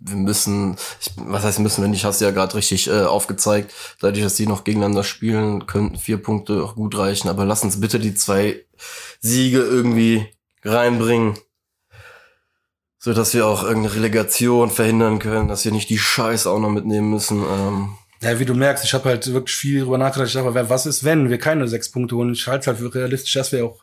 [0.03, 4.23] wir müssen, ich, was heißt müssen, wenn ich hast ja gerade richtig äh, aufgezeigt, dadurch,
[4.23, 7.99] dass die noch gegeneinander spielen, könnten vier Punkte auch gut reichen, aber lass uns bitte
[7.99, 8.65] die zwei
[9.21, 10.27] Siege irgendwie
[10.65, 11.37] reinbringen,
[12.99, 16.71] so dass wir auch irgendeine Relegation verhindern können, dass wir nicht die Scheiße auch noch
[16.71, 17.43] mitnehmen müssen.
[17.43, 20.29] Ähm, Ja, wie du merkst, ich habe halt wirklich viel drüber nachgedacht.
[20.29, 22.33] Ich dachte, was ist, wenn wir keine sechs Punkte holen?
[22.33, 23.83] Ich halte es halt für realistisch, dass wir auch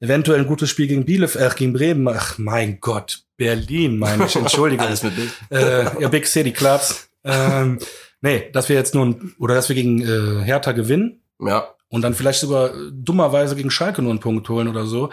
[0.00, 4.36] eventuell ein gutes Spiel gegen Bielefeld, äh, gegen Bremen, ach mein Gott, Berlin, meine ich,
[4.36, 4.86] Entschuldigung.
[4.86, 5.30] alles mit Bild.
[5.50, 7.08] äh, ja, Big City Clubs.
[7.24, 7.78] Ähm,
[8.20, 12.02] nee, dass wir jetzt nur, ein, oder dass wir gegen äh, Hertha gewinnen Ja, und
[12.02, 15.10] dann vielleicht sogar dummerweise gegen Schalke nur einen Punkt holen oder so.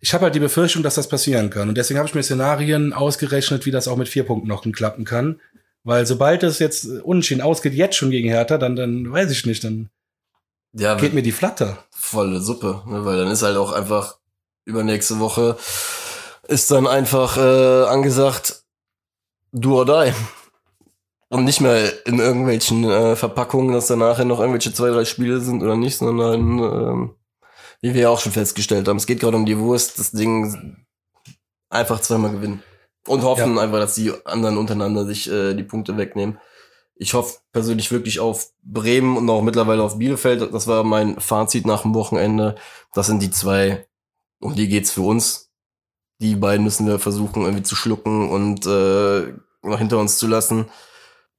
[0.00, 1.68] Ich habe halt die Befürchtung, dass das passieren kann.
[1.68, 5.04] Und deswegen habe ich mir Szenarien ausgerechnet, wie das auch mit vier Punkten noch klappen
[5.04, 5.40] kann.
[5.84, 9.64] Weil sobald es jetzt unentschieden ausgeht, jetzt schon gegen Hertha, dann, dann weiß ich nicht,
[9.64, 9.90] dann
[10.72, 11.78] ja, geht mir die Flatter.
[11.90, 13.04] volle Suppe, ne?
[13.04, 14.16] weil dann ist halt auch einfach
[14.64, 15.56] übernächste Woche
[16.48, 18.64] ist dann einfach äh, angesagt,
[19.52, 20.12] do or die.
[21.30, 25.40] Und nicht mehr in irgendwelchen äh, Verpackungen, dass da nachher noch irgendwelche zwei, drei Spiele
[25.40, 27.14] sind oder nicht, sondern ähm,
[27.82, 30.78] wie wir ja auch schon festgestellt haben, es geht gerade um die Wurst, das Ding
[31.68, 32.62] einfach zweimal gewinnen.
[33.06, 36.38] Und hoffen einfach, dass die anderen untereinander sich äh, die Punkte wegnehmen.
[37.00, 40.52] Ich hoffe persönlich wirklich auf Bremen und auch mittlerweile auf Bielefeld.
[40.52, 42.56] Das war mein Fazit nach dem Wochenende.
[42.92, 43.86] Das sind die zwei,
[44.40, 45.50] um die geht's für uns.
[46.20, 49.32] Die beiden müssen wir versuchen irgendwie zu schlucken und äh,
[49.62, 50.66] noch hinter uns zu lassen.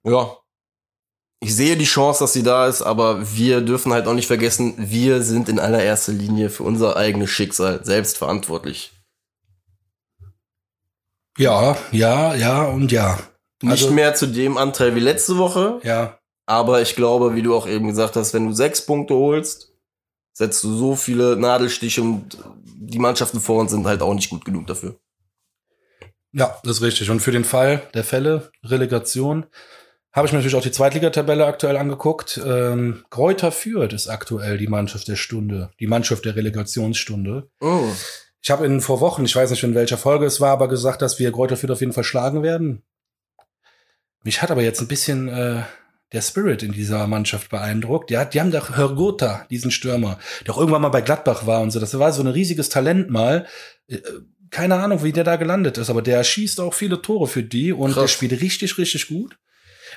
[0.04, 0.38] Ja.
[1.42, 4.74] Ich sehe die Chance, dass sie da ist, aber wir dürfen halt auch nicht vergessen,
[4.78, 8.92] wir sind in allererster Linie für unser eigenes Schicksal selbst verantwortlich.
[11.38, 13.18] Ja, ja, ja und ja.
[13.62, 16.16] Nicht Also- mehr zu dem Anteil wie letzte Woche, Ja.
[16.46, 19.72] Aber ich glaube, wie du auch eben gesagt hast, wenn du sechs Punkte holst,
[20.34, 22.40] setzt du so viele Nadelstiche und
[22.76, 24.96] die Mannschaften vor uns sind halt auch nicht gut genug dafür.
[26.32, 27.10] Ja, das ist richtig.
[27.12, 29.46] Und für den Fall der Fälle, Relegation,
[30.12, 32.42] habe ich mir natürlich auch die Zweitligatabelle aktuell angeguckt.
[32.44, 37.48] Ähm, Kräuter Fürth ist aktuell die Mannschaft der Stunde, die Mannschaft der Relegationsstunde.
[37.62, 37.84] Oh.
[38.42, 41.02] Ich habe in vor Wochen, ich weiß nicht in welcher Folge es war, aber gesagt,
[41.04, 42.82] dass wir Kräuter Fürth auf jeden Fall schlagen werden.
[44.24, 45.64] Mich hat aber jetzt ein bisschen äh,
[46.12, 48.10] der Spirit in dieser Mannschaft beeindruckt.
[48.10, 51.62] Die, hat, die haben doch Hörgotha, diesen Stürmer, der auch irgendwann mal bei Gladbach war
[51.62, 51.80] und so.
[51.80, 53.46] Das war so ein riesiges Talent mal.
[53.88, 54.00] Äh,
[54.50, 57.72] keine Ahnung, wie der da gelandet ist, aber der schießt auch viele Tore für die
[57.72, 58.04] und Krass.
[58.04, 59.38] der spielt richtig, richtig gut.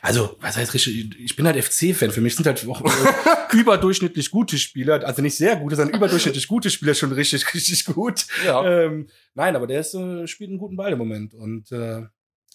[0.01, 1.19] Also, was heißt richtig?
[1.19, 2.11] Ich bin halt FC-Fan.
[2.11, 6.49] Für mich sind halt auch äh, überdurchschnittlich gute Spieler, also nicht sehr gute, sondern überdurchschnittlich
[6.49, 8.27] gute Spieler schon richtig, richtig gut.
[8.45, 8.65] Ja.
[8.67, 11.35] Ähm, nein, aber der ist, äh, spielt einen guten Ball im Moment.
[11.35, 12.03] Und äh,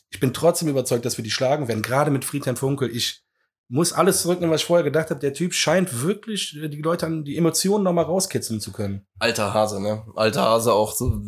[0.10, 1.82] ich bin trotzdem überzeugt, dass wir die schlagen werden.
[1.82, 2.96] Gerade mit Friedhelm Funkel.
[2.96, 3.24] Ich
[3.70, 5.20] muss alles zurücknehmen, was ich vorher gedacht habe.
[5.20, 9.06] Der Typ scheint wirklich äh, die Leute an die Emotionen noch mal rauskitzeln zu können.
[9.20, 10.06] Alter Hase, ne?
[10.15, 11.22] Alter Hase auch so,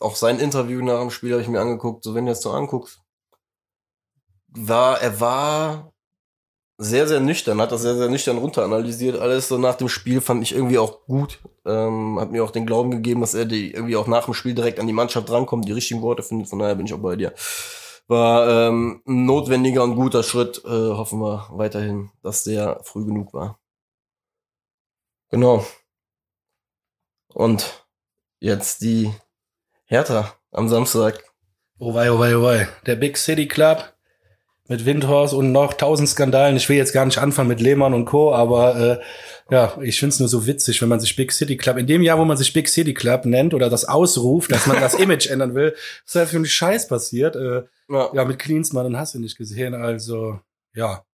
[0.00, 2.04] auch sein Interview nach dem Spiel habe ich mir angeguckt.
[2.04, 3.00] So, wenn du das so anguckst,
[4.48, 5.92] war, er war
[6.76, 9.18] sehr, sehr nüchtern, hat das sehr, sehr nüchtern runteranalysiert.
[9.18, 11.40] Alles so nach dem Spiel fand ich irgendwie auch gut.
[11.64, 14.54] Ähm, hat mir auch den Glauben gegeben, dass er die irgendwie auch nach dem Spiel
[14.54, 16.48] direkt an die Mannschaft rankommt, die richtigen Worte findet.
[16.48, 17.32] Von daher bin ich auch bei dir.
[18.06, 20.62] War ähm, ein notwendiger und guter Schritt.
[20.64, 23.58] Äh, hoffen wir weiterhin, dass der früh genug war.
[25.30, 25.64] Genau.
[27.28, 27.86] Und
[28.40, 29.12] jetzt die
[29.86, 31.24] Hertha am Samstag.
[31.78, 32.68] Oh wei, oh wei, oh wei.
[32.86, 33.93] Der Big City Club
[34.68, 36.56] mit Windhorst und noch tausend Skandalen.
[36.56, 38.98] Ich will jetzt gar nicht anfangen mit Lehmann und Co., aber äh,
[39.50, 42.18] ja, ich find's nur so witzig, wenn man sich Big City Club, in dem Jahr,
[42.18, 45.54] wo man sich Big City Club nennt oder das ausruft, dass man das Image ändern
[45.54, 45.74] will,
[46.04, 47.36] was da für ein Scheiß passiert.
[47.36, 48.08] Äh, Ja.
[48.14, 49.74] ja, mit Klinsmann und hast du nicht gesehen.
[49.74, 50.40] Also,
[50.74, 51.04] ja.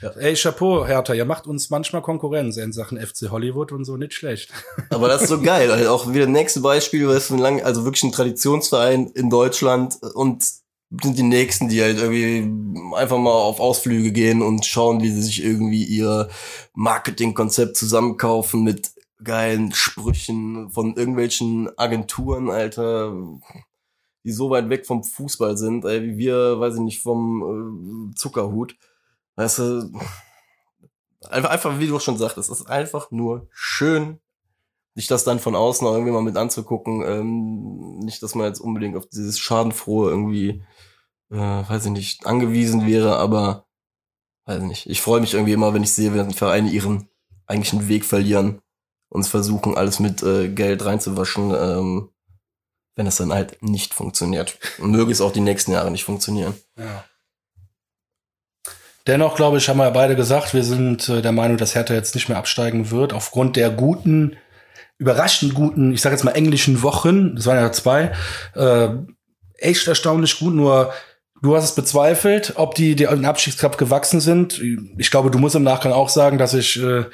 [0.00, 0.10] Ja.
[0.10, 4.14] Ey, Chapeau, Hertha, ihr macht uns manchmal Konkurrenz in Sachen FC Hollywood und so, nicht
[4.14, 4.50] schlecht.
[4.90, 5.70] Aber das ist so geil.
[5.72, 10.44] Halt auch wieder nächste Beispiel, es ein lang, also wirklich ein Traditionsverein in Deutschland und
[10.90, 12.50] sind die nächsten, die halt irgendwie
[12.96, 16.28] einfach mal auf Ausflüge gehen und schauen, wie sie sich irgendwie ihr
[16.74, 23.14] Marketingkonzept zusammenkaufen mit geilen Sprüchen von irgendwelchen Agenturen, Alter,
[24.24, 28.14] die so weit weg vom Fußball sind, ey, wie wir, weiß ich nicht, vom äh,
[28.14, 28.76] Zuckerhut.
[29.36, 29.92] Weißt du,
[31.28, 34.20] einfach, einfach, wie du schon sagtest, es ist einfach nur schön,
[34.98, 37.04] sich das dann von außen auch irgendwie mal mit anzugucken.
[37.06, 40.64] Ähm, nicht, dass man jetzt unbedingt auf dieses Schadenfrohe irgendwie,
[41.30, 43.66] äh, weiß ich nicht, angewiesen wäre, aber
[44.46, 44.90] weiß nicht.
[44.90, 47.08] Ich freue mich irgendwie immer, wenn ich sehe, wenn Vereine ihren
[47.46, 48.60] eigentlichen Weg verlieren
[49.08, 52.10] und versuchen, alles mit äh, Geld reinzuwaschen, ähm,
[52.96, 54.58] wenn es dann halt nicht funktioniert.
[54.80, 56.54] Und möge es auch die nächsten Jahre nicht funktionieren.
[56.76, 57.04] Ja.
[59.06, 62.16] Dennoch, glaube ich, haben wir beide gesagt, wir sind äh, der Meinung, dass Hertha jetzt
[62.16, 64.36] nicht mehr absteigen wird, aufgrund der guten,
[64.98, 68.12] überraschend guten, ich sage jetzt mal englischen Wochen, das waren ja zwei,
[68.54, 68.88] äh,
[69.54, 70.92] echt erstaunlich gut, nur
[71.40, 74.60] du hast es bezweifelt, ob die, die den Abstiegskampf gewachsen sind.
[74.98, 77.04] Ich glaube, du musst im Nachgang auch sagen, dass ich äh,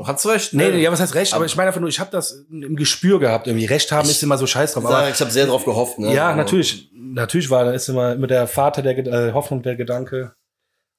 [0.00, 0.54] Du hast recht.
[0.54, 0.70] Nee, ne?
[0.76, 1.34] nee, ja, was heißt recht?
[1.34, 3.46] Aber ich meine einfach nur, ich habe das im Gespür gehabt.
[3.46, 4.84] Irgendwie Recht haben ist immer so scheiß drauf.
[4.84, 5.98] Sag, ich habe sehr drauf gehofft.
[5.98, 6.14] Ne?
[6.14, 9.76] ja, Aber- natürlich, natürlich war, da ist immer mit der Vater der äh, Hoffnung der
[9.76, 10.32] Gedanke.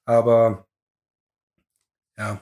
[0.04, 0.68] Aber
[2.16, 2.40] ja,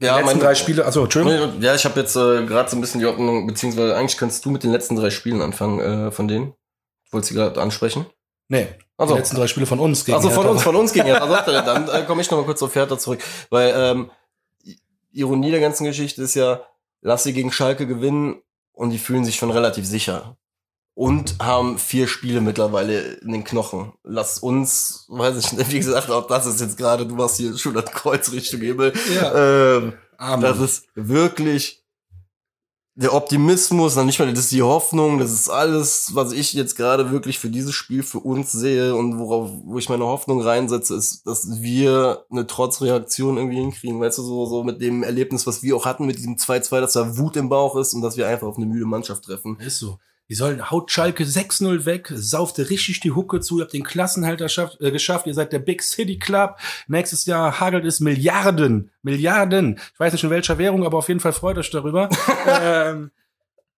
[0.00, 1.60] Ja, letzten meine- drei Spiele, also Entschuldigung.
[1.60, 4.50] Ja, ich habe jetzt äh, gerade so ein bisschen die Hoffnung, beziehungsweise eigentlich kannst du
[4.50, 6.54] mit den letzten drei Spielen anfangen äh, von denen.
[7.10, 8.06] Wolltest du gerade ansprechen?
[8.48, 11.06] Nee, Also, die letzten drei Spiele von uns gegen also von uns, von uns gegen
[11.06, 11.26] Hertha.
[11.52, 13.20] Er, Dann äh, komme ich noch mal kurz auf Hertha zurück.
[13.50, 14.10] Weil ähm,
[15.12, 16.62] Ironie der ganzen Geschichte ist ja,
[17.02, 20.36] lass sie gegen Schalke gewinnen und die fühlen sich schon relativ sicher.
[21.00, 23.94] Und haben vier Spiele mittlerweile in den Knochen.
[24.04, 27.56] Lass uns, weiß ich nicht, wie gesagt, auch das ist jetzt gerade, du machst hier
[27.56, 28.92] schon das Kreuz Richtung Himmel.
[29.14, 30.42] Ja, Ähm, Amen.
[30.42, 31.82] Das ist wirklich
[32.96, 36.76] der Optimismus, dann nicht mal, das ist die Hoffnung, das ist alles, was ich jetzt
[36.76, 40.96] gerade wirklich für dieses Spiel für uns sehe und worauf, wo ich meine Hoffnung reinsetze,
[40.96, 45.62] ist, dass wir eine Trotzreaktion irgendwie hinkriegen, weißt du, so, so mit dem Erlebnis, was
[45.62, 48.28] wir auch hatten mit diesem 2-2, dass da Wut im Bauch ist und dass wir
[48.28, 49.58] einfach auf eine müde Mannschaft treffen.
[49.60, 49.98] Ist so.
[50.30, 54.48] Die sollen haut Schalke 6-0 weg, saufte richtig die Hucke zu, ihr habt den Klassenhalter
[54.48, 56.56] schafft, äh, geschafft, ihr seid der Big City Club.
[56.86, 59.80] Nächstes Jahr hagelt es Milliarden, Milliarden.
[59.92, 62.08] Ich weiß nicht in welcher Währung, aber auf jeden Fall freut euch darüber.
[62.46, 63.10] ähm,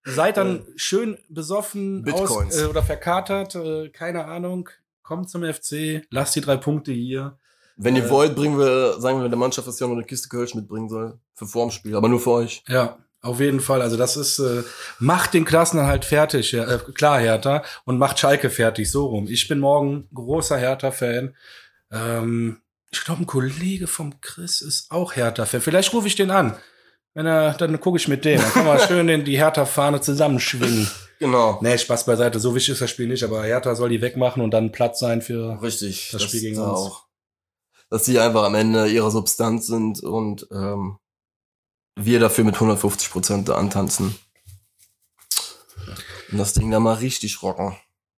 [0.03, 4.69] seid dann schön besoffen aus, äh, oder verkatert, äh, keine Ahnung.
[5.01, 7.35] Kommt zum FC, lasst die drei Punkte hier.
[7.77, 8.09] Wenn ihr Äh.
[8.11, 10.87] wollt, bringen wir, sagen wir der Mannschaft, dass sie auch noch eine Kiste Kölsch mitbringen
[10.87, 11.17] soll.
[11.33, 12.63] Für Formspiel, aber nur für euch.
[12.67, 13.81] Ja, auf jeden Fall.
[13.81, 14.63] Also das ist, äh,
[14.99, 19.27] macht den Klassenerhalt fertig, äh, klar Hertha, und macht Schalke fertig, so rum.
[19.27, 21.35] Ich bin morgen großer Hertha-Fan.
[21.91, 22.61] Ähm,
[22.91, 25.61] ich glaube, ein Kollege vom Chris ist auch Hertha-Fan.
[25.61, 26.57] Vielleicht rufe ich den an.
[27.13, 28.41] Wenn er, dann gucke ich mit dem.
[28.41, 30.89] Dann kann man schön in die Hertha-Fahne zusammenschwingen.
[31.19, 31.59] Genau.
[31.61, 32.39] Nee, Spaß beiseite.
[32.41, 35.21] So wichtig ist das Spiel nicht, aber Hertha soll die wegmachen und dann Platz sein
[35.21, 35.61] für.
[35.61, 36.09] Richtig.
[36.11, 36.79] Das Spiel gegen uns.
[36.79, 37.05] Auch.
[37.89, 40.97] Dass sie einfach am Ende ihrer Substanz sind und ähm,
[41.95, 44.15] wir dafür mit 150 Prozent da antanzen.
[46.31, 47.75] Und das Ding da mal richtig rocken.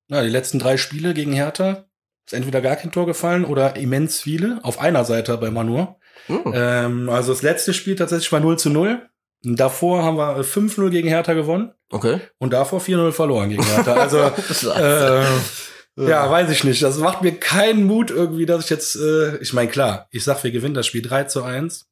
[0.08, 1.86] Ja, die letzten drei Spiele gegen Hertha
[2.26, 4.60] ist entweder gar kein Tor gefallen oder immens viele.
[4.64, 5.98] Auf einer Seite bei Manur.
[6.28, 6.42] Hm.
[6.54, 9.10] Ähm, also das letzte Spiel tatsächlich war 0 zu 0.
[9.44, 12.20] Und Davor haben wir äh, 5-0 gegen Hertha gewonnen Okay.
[12.40, 13.94] und davor 4-0 verloren gegen Hertha.
[13.94, 14.18] Also,
[14.76, 16.82] äh, ja, weiß ich nicht.
[16.82, 20.44] Das macht mir keinen Mut irgendwie, dass ich jetzt, äh, ich meine, klar, ich sag,
[20.44, 21.88] wir gewinnen das Spiel 3 zu 1.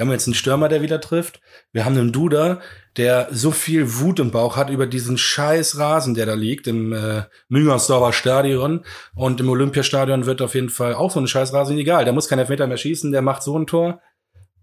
[0.00, 1.42] Wir haben jetzt einen Stürmer, der wieder trifft.
[1.72, 2.62] Wir haben einen Duda,
[2.96, 6.94] der so viel Wut im Bauch hat über diesen scheiß Rasen, der da liegt im
[6.94, 8.86] äh, Müngersdorfer Stadion.
[9.14, 12.06] Und im Olympiastadion wird auf jeden Fall auch so ein scheiß Rasen egal.
[12.06, 14.00] Der muss keinen Elfmeter mehr schießen, der macht so ein Tor.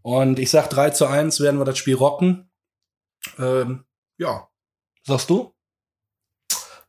[0.01, 2.49] Und ich sag 3 zu 1 werden wir das Spiel rocken.
[3.37, 3.85] Ähm,
[4.17, 4.47] ja.
[5.05, 5.53] Sagst du?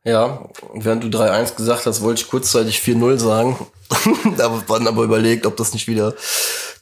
[0.03, 3.67] Ja, während du 3-1 gesagt hast, wollte ich kurzzeitig 4-0 sagen.
[4.39, 6.15] aber dann aber überlegt, ob das nicht wieder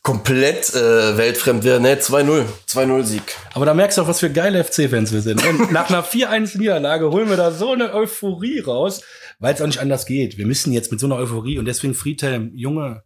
[0.07, 1.81] komplett äh, weltfremd wäre.
[1.81, 2.45] Ne, 2-0.
[2.69, 3.23] 2-0-Sieg.
[3.53, 5.45] Aber da merkst du auch, was für geile FC-Fans wir sind.
[5.45, 9.01] Und nach einer 4-1-Niederlage holen wir da so eine Euphorie raus,
[9.39, 10.37] weil es auch nicht anders geht.
[10.37, 13.03] Wir müssen jetzt mit so einer Euphorie und deswegen Friedhelm, Junge,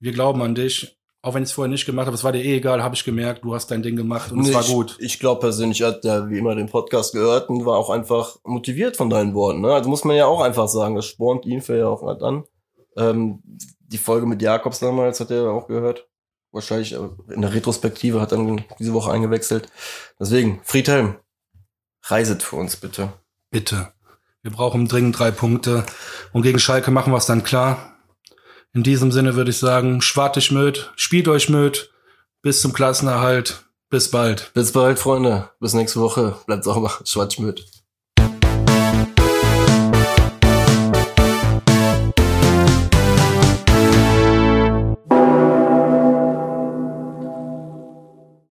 [0.00, 0.98] wir glauben an dich.
[1.22, 3.04] Auch wenn ich es vorher nicht gemacht habe, es war dir eh egal, habe ich
[3.04, 4.96] gemerkt, du hast dein Ding gemacht und es Nee, war ich, gut.
[4.98, 8.38] Ich glaube persönlich, er hat ja wie immer den Podcast gehört und war auch einfach
[8.42, 9.60] motiviert von deinen Worten.
[9.60, 9.72] Ne?
[9.72, 12.42] Also muss man ja auch einfach sagen, das spornt ihn für ja auch an.
[12.96, 13.40] Ähm,
[13.86, 16.09] die Folge mit Jakobs damals hat er auch gehört.
[16.52, 19.70] Wahrscheinlich in der Retrospektive hat dann diese Woche eingewechselt.
[20.18, 21.16] Deswegen, Friedhelm,
[22.02, 23.12] reiset für uns bitte.
[23.50, 23.92] Bitte.
[24.42, 25.84] Wir brauchen dringend drei Punkte.
[26.32, 27.96] Und gegen Schalke machen wir es dann klar.
[28.72, 31.92] In diesem Sinne würde ich sagen, schwart dich möd, spielt euch möd.
[32.42, 33.64] Bis zum Klassenerhalt.
[33.90, 34.52] Bis bald.
[34.54, 35.50] Bis bald, Freunde.
[35.58, 36.36] Bis nächste Woche.
[36.46, 36.92] Bleibt sauber.
[37.04, 37.79] Schwarzschmidt.